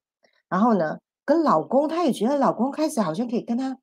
[0.48, 3.78] 然后呢，跟老公，他也觉得老公开始好像可以跟他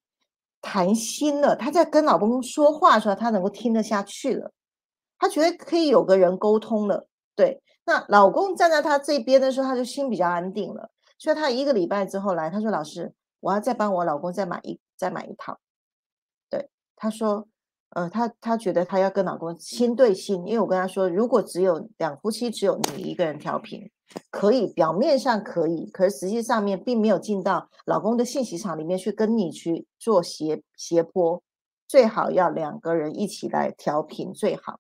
[0.62, 1.56] 谈心了。
[1.56, 4.52] 他在跟老公说话的时候，他能够听得下去了。
[5.20, 7.62] 他觉得可以有个人沟通了，对。
[7.86, 10.90] 那老公站在他这边的时候，他就心比较安定了。
[11.18, 15.58] 所以他一个礼拜之后来，他说：“老师，我要再帮我老公再买一再买一套。”
[16.50, 17.48] 对，他说
[17.90, 23.90] ：“呃，她她觉得她要跟老公心对心，因为我跟她说，如果只有两夫妻只有你一个人调频，
[24.30, 31.42] 可以表面上可以，可是实际上面并没有进到老公的信息场里面去跟你去做斜斜坡，
[31.88, 34.80] 最好要两个人一起来调频最好。”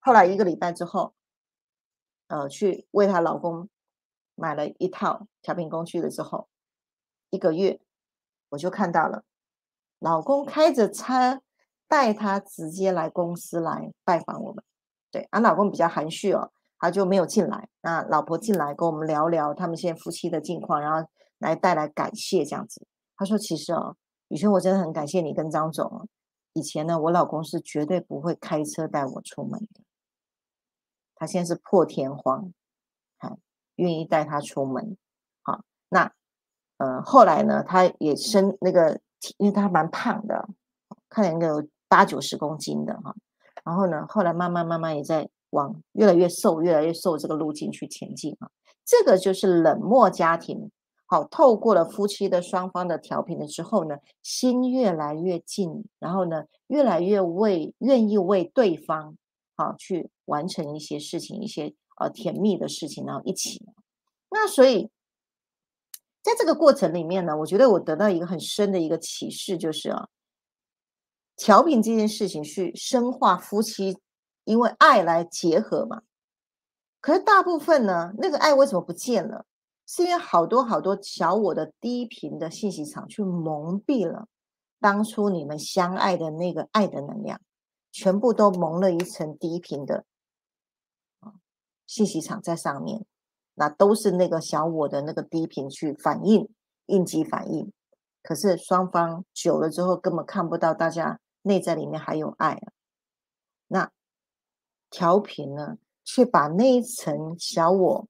[0.00, 1.14] 后来一个礼拜之后。
[2.32, 3.68] 呃，去为她老公
[4.36, 6.46] 买了一套调频工具了之后，
[7.28, 7.80] 一个月
[8.50, 9.24] 我就看到了，
[9.98, 11.40] 老公开着车
[11.90, 14.62] 带他直接来公司来拜访我们。
[15.10, 17.68] 对，俺老公比较含蓄哦，他就没有进来。
[17.80, 22.86] 那老婆进来跟我们聊聊他们现在夫妻的近况，然后来带来感谢这样子。
[23.16, 23.96] 他说：“其实哦，
[24.28, 26.08] 宇轩，我真的很感谢你跟张总。
[26.52, 29.82] 以前呢，我老公是绝对不会开车带我出门的。”
[31.16, 32.52] 他现在是破天荒，
[33.18, 33.36] 还
[33.74, 34.96] 愿意带他出门，
[35.42, 36.12] 好，那
[36.78, 39.00] 呃后来呢，他也生那个，
[39.38, 40.48] 因为他蛮胖的，
[41.10, 43.14] 看起来有八九十公斤的哈。
[43.62, 48.48] 然后呢，后来慢慢慢慢也在往越来越瘦、越来越瘦这个路径去前进啊。
[48.86, 50.70] 这个就是冷漠家庭。
[51.04, 59.16] 好，透过了夫妻的双方的调频了之后呢，心越来越近，然后呢，越来越为愿意为对方
[59.56, 63.60] 好去完成一些事情，一些呃甜蜜的事情，然后一起。
[64.30, 64.88] 那所以
[66.22, 70.08] 在这个过程里面呢，我觉得我得到一个很深的一个启示，就是啊，
[71.40, 73.96] 调频这件事情去深化夫妻
[74.44, 76.02] 因为爱来结合嘛。
[77.00, 79.46] 可是大部分呢，那个爱为什么不见了？
[79.86, 84.28] 是因为好多好多小我的低频的信息场去蒙蔽了
[84.80, 87.40] 当初你们相爱的那个爱的能量，
[87.90, 90.04] 全部都蒙了一层低频的
[91.86, 93.02] 信息场在上面，
[93.54, 96.46] 那都是那个小我的那个低频去反应
[96.84, 97.72] 应急反应。
[98.22, 102.72] 可是双方久了之后，根本看不到大家内在里面还有爱啊。
[103.68, 103.90] 那
[104.90, 108.08] 调频呢，却把那一层小我。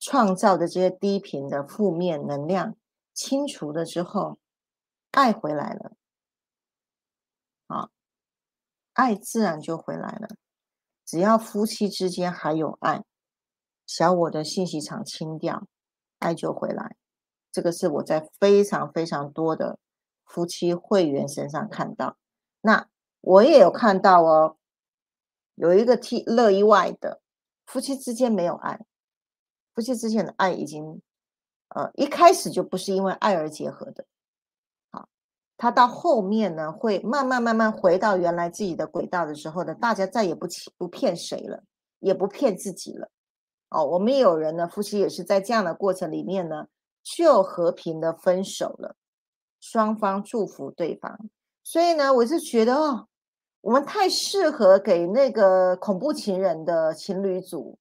[0.00, 2.76] 创造的这些低频的负面能量
[3.12, 4.38] 清除了之后，
[5.10, 5.92] 爱回来了，
[7.66, 7.90] 啊，
[8.92, 10.28] 爱自然就回来了。
[11.04, 13.02] 只要夫妻之间还有爱，
[13.88, 15.66] 小我的信息场清掉，
[16.20, 16.94] 爱就回来。
[17.50, 19.80] 这个是我在非常非常多的
[20.24, 22.16] 夫妻会员身上看到。
[22.60, 22.88] 那
[23.20, 24.56] 我也有看到哦，
[25.54, 27.20] 有一个 T 乐意外的
[27.66, 28.80] 夫妻之间没有爱。
[29.74, 31.00] 夫妻之间的爱已经，
[31.68, 34.04] 呃，一开始就不是因为爱而结合的，
[34.90, 35.08] 好，
[35.56, 41.62] 他到后面呢，会慢慢慢慢回到原来自己的轨道的时候呢，大家再也不欺不骗谁了，
[42.00, 43.08] 也不骗自己了，
[43.70, 46.66] 哦，我们有人呢，夫妻也是在这样的过程里面呢，
[47.04, 48.96] 就和平的分手了，
[49.60, 51.30] 双方祝福对方，
[51.68, 53.08] 所以呢，我是觉得哦，
[53.60, 57.78] 我们太适合给那个恐怖情人的情侣组。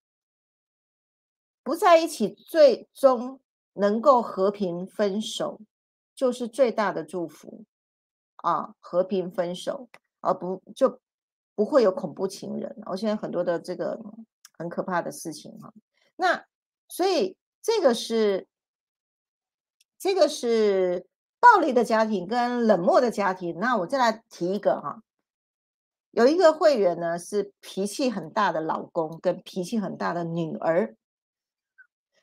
[1.64, 3.40] 不在一起，最终
[3.72, 5.62] 能够和平分手，
[6.14, 7.64] 就是最大的祝福
[8.36, 8.76] 啊！
[8.82, 9.88] 和平分手，
[10.20, 11.00] 而不就
[11.56, 12.76] 不会有恐怖情人。
[12.88, 13.98] 我现在很多的这个
[14.58, 15.74] 很可怕的事情哈。
[16.18, 16.46] 那
[16.90, 18.46] 所以这个是
[19.98, 21.08] 这个是
[21.40, 23.58] 暴力的家庭跟冷漠的家庭。
[23.60, 25.02] 那我再来提一个哈，
[26.12, 30.96] 有一个会员呢是脾气很大的老公跟脾气很大的女儿。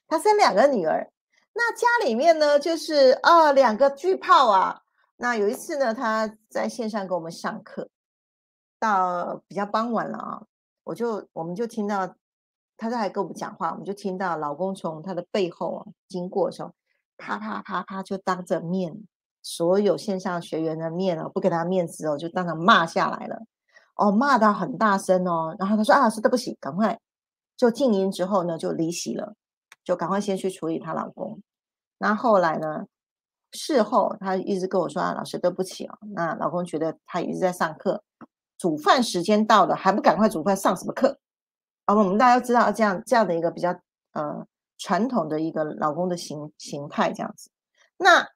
[0.07, 1.11] 他生两个女儿，
[1.55, 4.83] 那家里面呢，就是啊两个巨炮啊。
[5.17, 7.89] 那有一次呢，他在线上给我们上课，
[8.79, 10.43] 到比较傍晚了啊，
[10.83, 12.17] 我就我们就听到
[12.77, 16.73] 他在还跟我们讲话，我们就听到老公从他的背后啊经过的时候，
[17.17, 18.95] 啪啪啪啪就当着面
[19.43, 23.43] 所有线上学员的面哦，不给他面子哦，就当场骂下来了，
[23.97, 26.99] 哦骂到很大声哦，然后他说啊老师对不起，赶快
[27.57, 29.35] 就静音之后呢就离席了。
[29.85, 31.43] 就赶快先去处理她老公，
[31.99, 32.87] 那后来呢？
[33.53, 38.03] 事后她一直跟我说：“啊，老师对不起啊。”那老公觉得她一直在上课，
[38.57, 41.19] 煮饭时间到了还不赶快煮饭，上什么课？
[41.85, 43.79] 啊，我们大家都知道这样这样的一个比较
[44.15, 44.47] 呃
[44.85, 47.49] 传统的一个老公的形形态这样子。
[47.97, 48.29] 那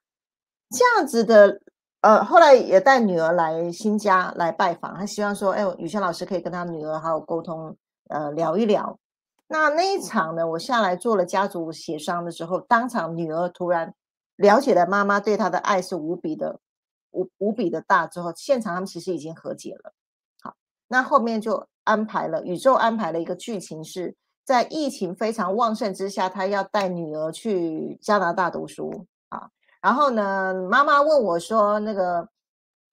[0.71, 1.61] 这样子的
[2.01, 7.77] 呃，后来也带女儿来新家来拜访，他希望说：“哎，雨轩老师可以跟他女儿好好沟通，
[8.09, 8.99] 呃，聊一聊。”
[9.47, 10.47] 那那一场呢？
[10.47, 13.93] 我下来做了家族协商的时候，当场女儿突然
[14.37, 16.61] 了解了妈妈对她的爱是无比的
[17.11, 19.93] 无无比的大之后，现场他们其实已经和解了。
[20.41, 20.55] 好，
[20.87, 24.15] 那后面就安排了宇宙安排了一个剧情，是
[24.49, 29.51] 在疫情非常旺盛之下，他要带女儿去加拿大读书啊。
[29.83, 32.27] 然后呢，妈妈问我说：“那个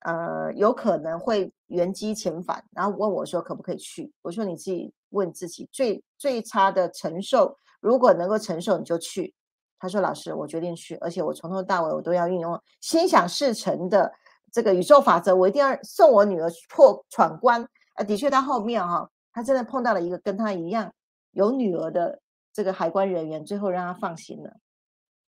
[0.01, 9.33] 呃，有可能会原机遣返，然后问我说可不可以去？”我说：“你自己。”问自己最最差的承受，如果能够承受，你就去。
[9.79, 14.11] 他说：“老师，我决定去，而且我从头到尾我都要运用心想事成的
[14.51, 20.91] 这个宇宙法则，我一定要送我女儿破闯关。”啊，的确，他后面哈，他真的碰到了一个跟他一样
[21.35, 22.21] 有女儿的
[22.53, 24.57] 这个海关人员，最后让他放心了。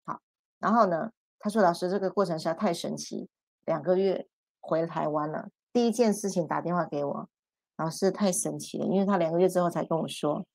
[0.06, 0.22] 好，
[0.58, 3.30] 然后呢，他说：“老师，这个过程实在太神奇，
[3.66, 4.26] 两个月
[4.62, 7.30] 回台湾了，第一件事情打电话给我。”
[7.76, 10.46] 老师太神奇了，因为他两个月之后才跟我说，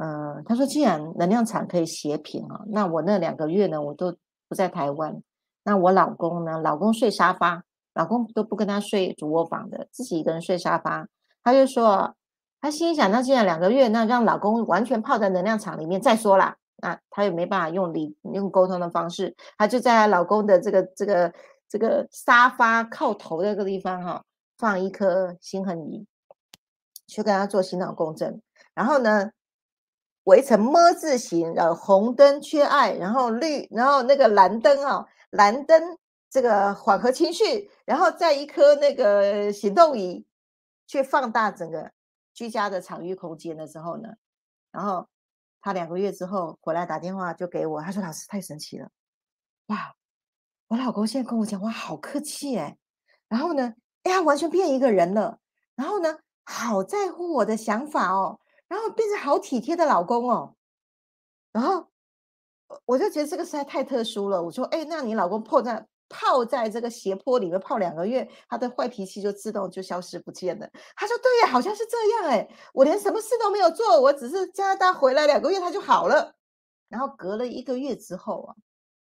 [0.00, 4.16] 嗯，他说既然能量场可以斜平啊，那我那两个月呢，我都
[4.48, 5.22] 不在台湾，
[5.62, 7.62] 那我老公呢，老公睡沙发，
[7.94, 11.06] 老公都不跟他睡主卧房的，自己一个人睡沙发，
[11.44, 12.16] 他就说，
[12.60, 21.32] 她心想，那既然两个月，那让老公完全泡在能量场里面再说啦，那她也没办法用理用沟通的方式，她就在她老公的这个这个
[21.68, 24.24] 这个沙发靠头的这个地方哈，
[24.56, 26.06] 放一颗心横仪，
[27.06, 28.40] 去跟他做心脑共振，
[28.74, 29.30] 然后呢，
[30.24, 35.96] 围成么字形，然后红灯缺爱，然后绿，然后那个蓝灯啊，蓝灯
[36.28, 40.26] 这个缓和情绪，然后再一颗那个行动仪，
[40.86, 41.90] 去放大整个
[42.38, 44.14] 居家的场域空间的时候呢，
[44.70, 45.08] 然后
[45.60, 48.88] 他两个月之后回来打电话就给我，他说老师太神奇了，
[49.66, 49.96] 哇，
[50.68, 52.78] 我老公现在跟我讲话好客气哎，
[53.26, 53.74] 然后呢，
[54.04, 55.40] 哎呀完全变一个人了，
[55.74, 56.18] 然后呢。
[56.50, 60.56] 好在乎我的想法哦，然后变成好体贴的老公哦，
[61.52, 61.90] 然后
[62.86, 64.42] 我就觉得这个实在太特殊了。
[64.42, 70.68] 我说，哎，那你老公破在泡在这个斜坡里面泡两个月，他的坏脾气就自动就消失不见了。
[70.96, 76.34] 他说，对呀，好像是这样哎，我连什么事都没有做，我只是加拿大回来两个月他就好了。
[76.88, 78.54] 然后隔了一个月之后啊，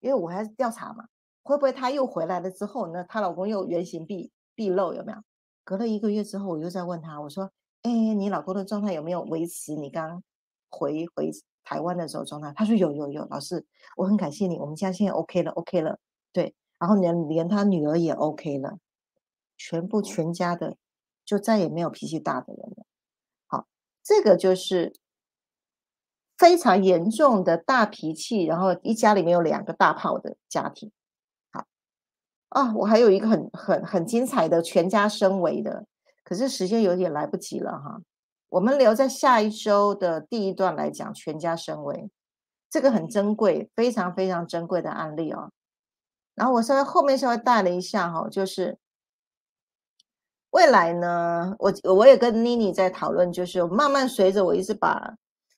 [0.00, 1.04] 因为我还是调查嘛，
[1.42, 5.18] 会不会他又回来了之后呢，她老公又原形毕毕露有没有？
[5.64, 7.50] 隔了一个月之后，我又在问他，我说
[7.84, 10.22] ：“哎，你老公的状态有没有维持你刚
[10.70, 11.30] 回回
[11.62, 15.98] 台湾的时候状态？”他说：“有有有，老师，我很感谢你，我们家现在 OK 了，OK 了。
[16.32, 18.78] 对，然后连连他女儿也 OK 了，
[19.56, 20.76] 全部全家的
[21.24, 22.84] 就再也没有脾气大的人了。
[23.46, 23.66] 好，
[24.02, 24.94] 这个就是
[26.36, 30.90] 非常严重的大脾气，然后一家里面有两个大炮的家庭。”
[32.50, 35.84] 啊，我还有一个很很很精彩的全家升维的，
[36.24, 38.00] 可是时间有点来不及了哈。
[38.48, 42.08] 我们留在下一周的第一段来讲全家升维，
[42.70, 45.50] 这个很珍贵，非常非常珍贵的案例哦。
[46.38, 48.78] 然后我稍微后面稍微带了一下哈，就是
[50.50, 55.14] 未来呢，我我也跟妮妮在讨论，就是慢慢随着我一直把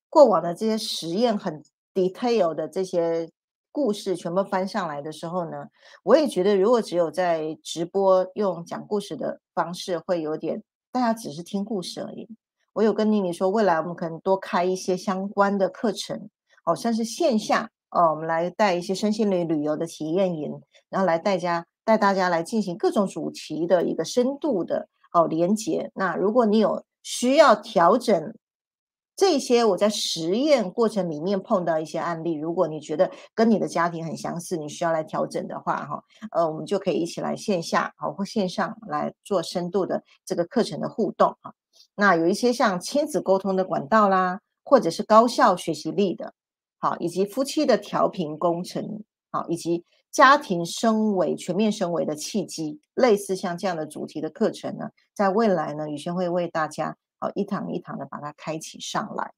[0.09, 1.63] 过往的这些实验很
[1.95, 3.31] detail 的这些。
[3.73, 5.69] 故事全部翻上来的时候呢，
[6.03, 10.61] 我也觉得如果只有在直播用讲故事的方式，会有点
[10.91, 12.29] 大家只是听故事而已。
[12.73, 16.29] 我有跟妮妮说，未来我们可能多开一些相关的课程，
[16.65, 25.91] 好像是线下哦，我们来带一些身心灵旅游的体验营，然后来带家带大家来进行各种主题的一个深度的哦连接。
[25.95, 28.35] 那如果你有需要调整。
[29.17, 41.53] 这些我在实验过程里面碰到一些案例，如果你觉得跟你的家庭很相似，你需要来调整的话，哈，呃，我们就可以一起来线下好或线上来做深度的这个课程的互动哈。
[41.97, 46.33] 那有一些像亲子沟通的管道啦，或者是高效学习力的，
[46.81, 56.97] 好，以及夫妻的调频工程，好，以及家庭升维全面升维的契机，类似像这样的主题的课程呢，在未来呢，宇轩会为大家。
[57.23, 59.31] 好，一堂一堂的把它开启上来。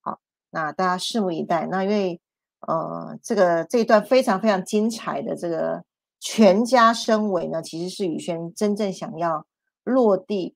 [0.00, 0.20] 好，
[0.50, 1.66] 那大家拭目以待。
[1.66, 2.20] 那因为
[2.60, 5.84] 呃，这个这一段非常非常精彩的这个
[6.20, 9.44] 全家升维呢，其实是宇轩真正想要
[9.82, 10.54] 落地。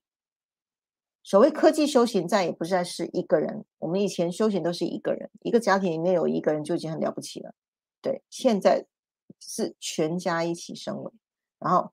[1.23, 3.63] 所谓科技修行，再也不再是一个人。
[3.77, 7.53] 我们以前修行都是一个人，一个家庭里面有一个人就已经很了不起了。
[8.01, 8.85] 对，现在
[9.39, 11.11] 是全家一起升维，
[11.59, 11.91] 然后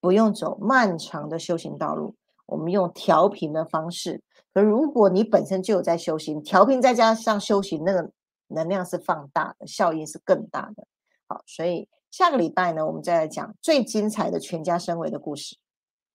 [0.00, 2.14] 不用走漫长的修行道路。
[2.46, 8.10] 我们用调频的方式，可如果你本身就有在修行，调频再加上修行，那个
[8.48, 10.86] 能量是放大的，效应是更大的。
[11.26, 15.56] 好，所以下个礼拜呢，我们再来讲最精彩的全家升维的故事。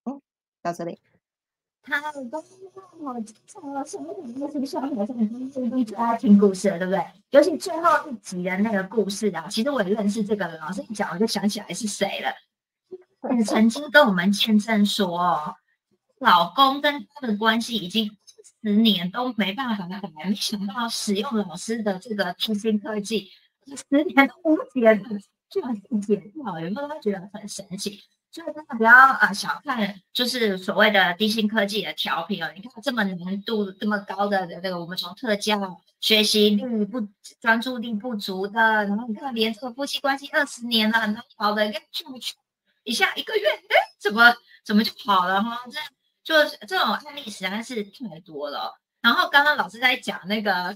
[0.06, 0.20] 嗯，
[0.62, 1.00] 到这里。
[1.84, 4.66] 他都好精彩了，什么故事？
[4.66, 7.06] 像好像很多人一直爱听故事，对不对？
[7.32, 12.34] 尤其最后一集的那个故事啊，其实我也认识这个人，老师一讲我就想起来是谁了。
[13.36, 15.56] 你曾经跟我们见证说。
[16.20, 18.10] 老公跟他的关系已经
[18.62, 23.30] 十年都没办法改，没想到使用老师的这个新兴科技，
[23.68, 24.96] 十年都无解，
[25.50, 28.00] 居然解掉，有没有觉得很神奇？
[28.34, 32.52] 所以真的不要啊小看，就是所谓的低薪科技的调频哦。
[32.56, 37.08] 你看这么难度这么高的这个，我们从特教学习力不
[37.40, 42.04] 专注力不足的，然后你看连这个夫妻关系二十年了，很好的，跟去
[42.84, 45.62] 一下一个月，哎，怎么怎么就好了哈？
[45.72, 45.80] 这。
[46.24, 48.80] 就是这种案例实在是太多了。
[49.02, 50.74] 然后刚刚老师在讲那个，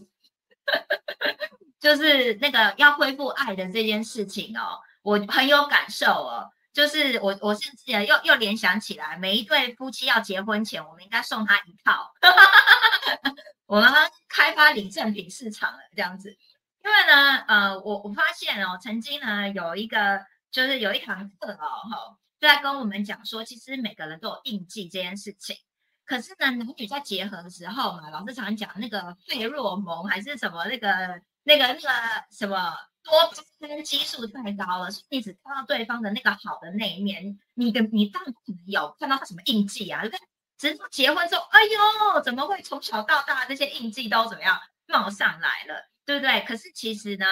[1.80, 6.52] 就是那个要恢复爱的这件事情哦，我很有感受哦。
[6.78, 12.14] 就是我我甚至又又联想起来，每一对夫妻要结婚前，我们应该送他一套。
[13.66, 13.92] 我们
[14.30, 22.18] 开发礼赠品市场了这样子，因为呢，呃，我我发现哦，曾经呢有一个就是有一堂课哦，哈。
[22.40, 25.56] 就在跟我们讲说，其实每个人都有印记这件事情。
[26.06, 31.90] 可是呢，男女在结合的时候嘛，老师常讲那个费洛蒙还是什么那个那个那个
[32.30, 32.72] 什么
[33.10, 40.28] 多巴胺激素太高了，所以你只看到对方的那个好的那一面，你的你当然不可能有看到他什么印记啊，对不对？
[40.58, 46.42] 直到结婚之后，哎呦，怎么会从小到大这些印记都怎么样冒上来了，对不对？
[46.42, 47.26] 可是其实呢，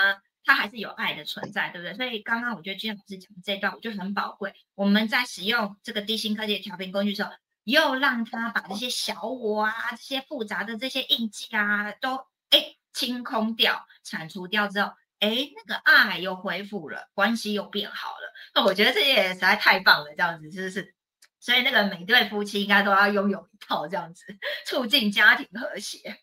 [0.43, 1.93] 他还是有爱的存在，对不对？
[1.95, 4.53] 所以刚刚我觉得君老师讲的这段，我觉得很宝贵。
[4.75, 7.31] 我们在使用这个低心科技的调频工具的时候，
[7.63, 12.15] 又让他把这些小我啊、这些复杂的这些印记啊，都
[12.51, 18.33] 哎清空掉、铲除掉之后，哎，那个爱又恢复了，关系又变好了。
[18.53, 20.93] 那我觉得这也实在太棒了，这样子是不是？
[21.39, 24.25] 所以那个每对夫妻应该都要拥有一套这样子，
[24.65, 26.17] 促进家庭和谐。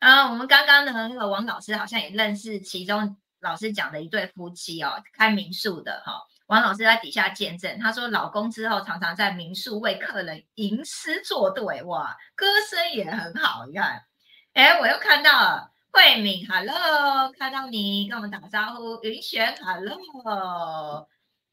[0.00, 6.22] 啊，我们刚刚的那个王老师好像也认识其中老师讲的一对夫妻哦，开民宿的哈。
[6.46, 13.64] 王老师在底下见证，他说老公之后常常在民宿为客人吟诗作对，哇，歌声也很好。
[13.66, 14.04] 你看，
[14.52, 19.00] 哎，我又看到了慧敏，Hello，看到你跟我们打招呼。
[19.04, 21.08] 云璇，Hello。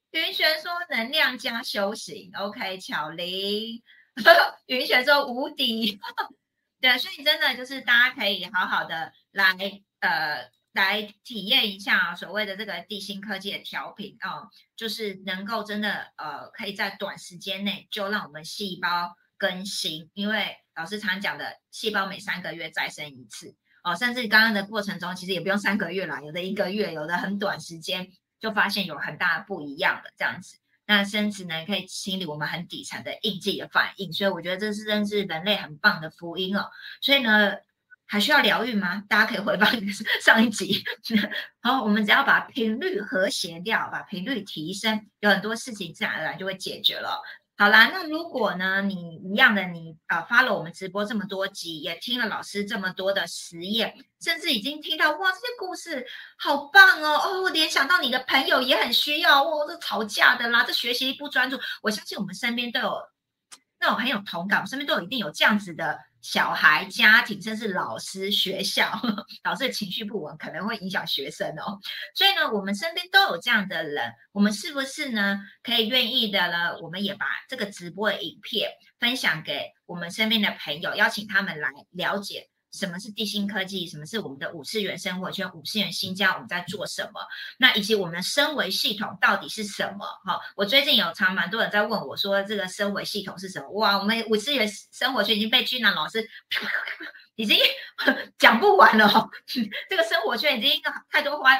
[0.09, 3.83] 云璇说：“能量加修行，OK。”巧玲，
[4.65, 5.99] 云璇说：“无敌。
[6.81, 9.55] ”对，所以真的就是大家可以好好的来
[9.99, 28.11] 呃来体验一下所谓的这个地心科技的调频啊，就是能够真的呃可以在短时间内就让我们细胞更新，因为老师常讲的细胞每三个月再生一次哦，甚至刚刚的过程中其实也不用三个月啦，有的一个月，有的很短时间。
[28.41, 30.57] 就发现有很大不一样的这样子，
[30.87, 36.67] 那甚至呢可以清理我们很底层的印记的反应，所以我觉得这是真是人类很棒的福音哦。
[37.01, 37.53] 所以呢，
[38.07, 39.03] 还需要疗愈吗？
[39.07, 39.69] 大家可以回放
[40.25, 40.83] 上一集。
[41.61, 47.21] 好，我们只要把频率和谐掉，把频率提升，有很多事情自然而然就会解决了。
[47.61, 56.03] 好啦，那如果呢，你一样的，你呃发了我们直播这么多集，也听了老师这么多的实验，甚至已经听到哇，这些故事
[56.39, 62.97] 好棒哦哦，联想到你的朋友也很需要哦，这吵架的啦，这学习不专注，我相信我们身边都有
[63.79, 65.99] 那种很有同感，我身边都有一定有这样子的。
[66.21, 68.91] 小孩、家庭，甚至老师、学校，
[69.43, 71.79] 老师的情绪不稳，可能会影响学生哦。
[72.13, 75.39] 所以呢，我们身边都有这样的人，我们是不是呢？
[75.63, 76.77] 可以愿意的呢？
[76.81, 78.69] 我们也把这个直播的影片
[78.99, 82.50] 分享给我们身边的朋友，邀请他们来了解。
[82.71, 83.87] 什么是地心科技？
[83.87, 85.51] 什么是我们的五次元生活圈？
[85.53, 87.21] 五次元新家我们在做什么？
[87.57, 90.05] 那以及我们的升维系统到底是什么？
[90.25, 93.69] 哈，我最近有常蛮多人在问我说，这个升维系统是什么？
[93.71, 96.27] 哇，我们五次元生活圈已经被君南老师
[97.35, 97.57] 已经
[98.37, 99.29] 讲不完了，
[99.89, 101.51] 这个生活圈已经太多花。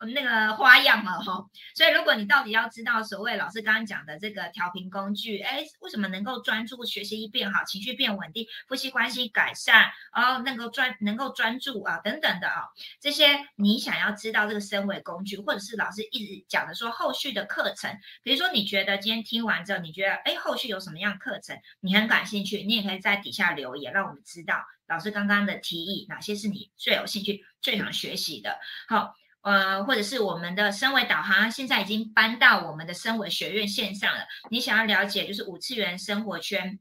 [0.00, 12.64] 那个花样了哈，所以如果你到底要知道所谓老师刚刚讲的这个调频工具，哎，为什么能够专注学习一变好，情绪变稳定，夫妻关系改善，然后能够专能够专注啊等等的啊，
[13.00, 29.14] 这些你想要知道这个身维工具，或者是老师一直讲的说后续的课程，比如说你觉得今天听完之后，你觉得哎后续有什么样课程你很感兴趣，你也可以在底下留言，让我们知道老师刚刚的提议哪些是你最有兴趣、最想学习的，好。
[29.46, 34.26] 呃，或者是我们的升维导航，现在已经搬到我们的升维学院线上了。
[34.50, 36.80] 你想要了解就是五次元生活圈。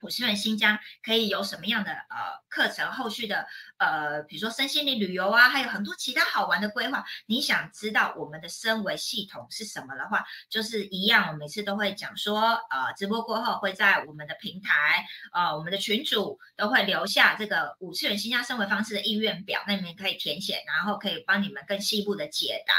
[0.00, 2.90] 普世人新疆可以有什么样的呃课程？
[2.92, 3.46] 后续的
[3.78, 7.04] 呃，比如说身心灵旅游啊，还有很多其他好玩的规划。
[7.26, 12.40] 你想知道我们的升维系统是什么的话，就是一样，我每次都会讲说，
[12.70, 22.74] 呃，直播过后会在我们的平台，呃，我们的群主都会留下这个五次元新疆生活方式的意愿表，那你们可以填写，然后可以帮你们更细部的解答。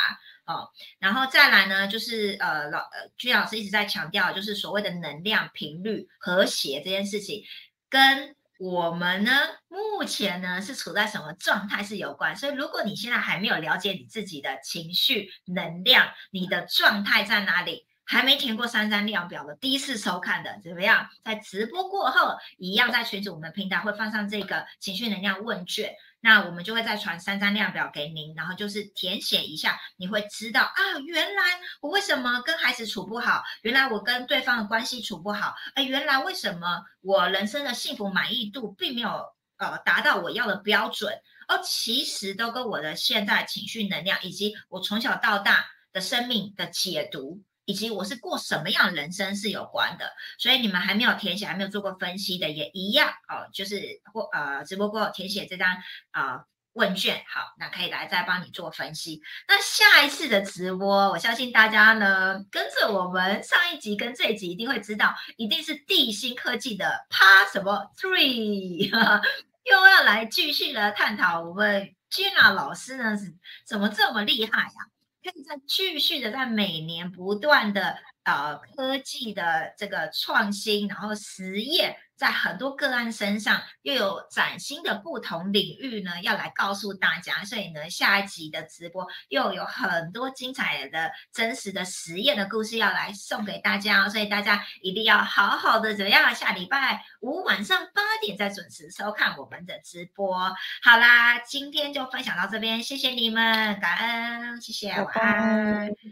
[0.49, 7.43] 哦，然后再来呢，就是呃老呃居老师一直在强调，就是所谓的能量频率和谐这件事情，
[7.87, 9.31] 跟我们呢
[9.67, 12.35] 目前呢是处在什么状态是有关。
[12.35, 21.07] 所以如果你现在还没有了解你自己的情绪能量，你的状态在哪里，还没填过三三量表的，第一次收看的怎么样？
[21.23, 25.93] 在直播过后，一样在群组我们平台会放上这个情绪能量问卷。
[26.21, 31.43] 那我们就会再传三张量表给您，然后就是填写一下，你会知道啊，原来
[31.81, 39.25] 我为什么跟孩子处不好，原来我跟对方的关系处不好，哎，原来为什么我人生的幸福满意度并没有
[39.57, 41.13] 呃达到我要的标准，
[41.47, 47.41] 哦，其实都跟我的现在情绪能量以及我从小到大的生命的解读。
[47.69, 53.79] 以及我是过什么样的人生是有关的，所以你们还没有填写、还没有做过分析的也一样哦，就是
[54.11, 55.77] 或呃直播过后填写这张
[56.09, 59.21] 啊问卷，好，那可以来再帮你做分析。
[59.47, 68.89] 那下一次的直播，我相信大家呢跟着我们上一集跟这一集一定会知道，一定是地心科技的 Part 什么 Three，
[69.69, 73.31] 又要来继续的探讨我们 Gina 老师呢是
[73.63, 74.89] 怎么这么厉害呀？
[75.23, 81.97] 可以在继续的在每年不断的呃科技的这个创新，然后实验。
[82.19, 87.45] 在很多个案身上，又有崭新的不同领域呢，要来告诉大家。
[87.45, 94.09] 所以呢，下一集的直播又有很多精彩的真实的实验的故事要来送给大家。
[94.09, 96.35] 所以大家一定要好好的怎么样？
[96.35, 100.53] 下礼拜五晚上八点再准时收看我们的直播。
[100.83, 106.09] 好啦，今天就分享到这边，谢谢你们，感恩，谢谢，晚安。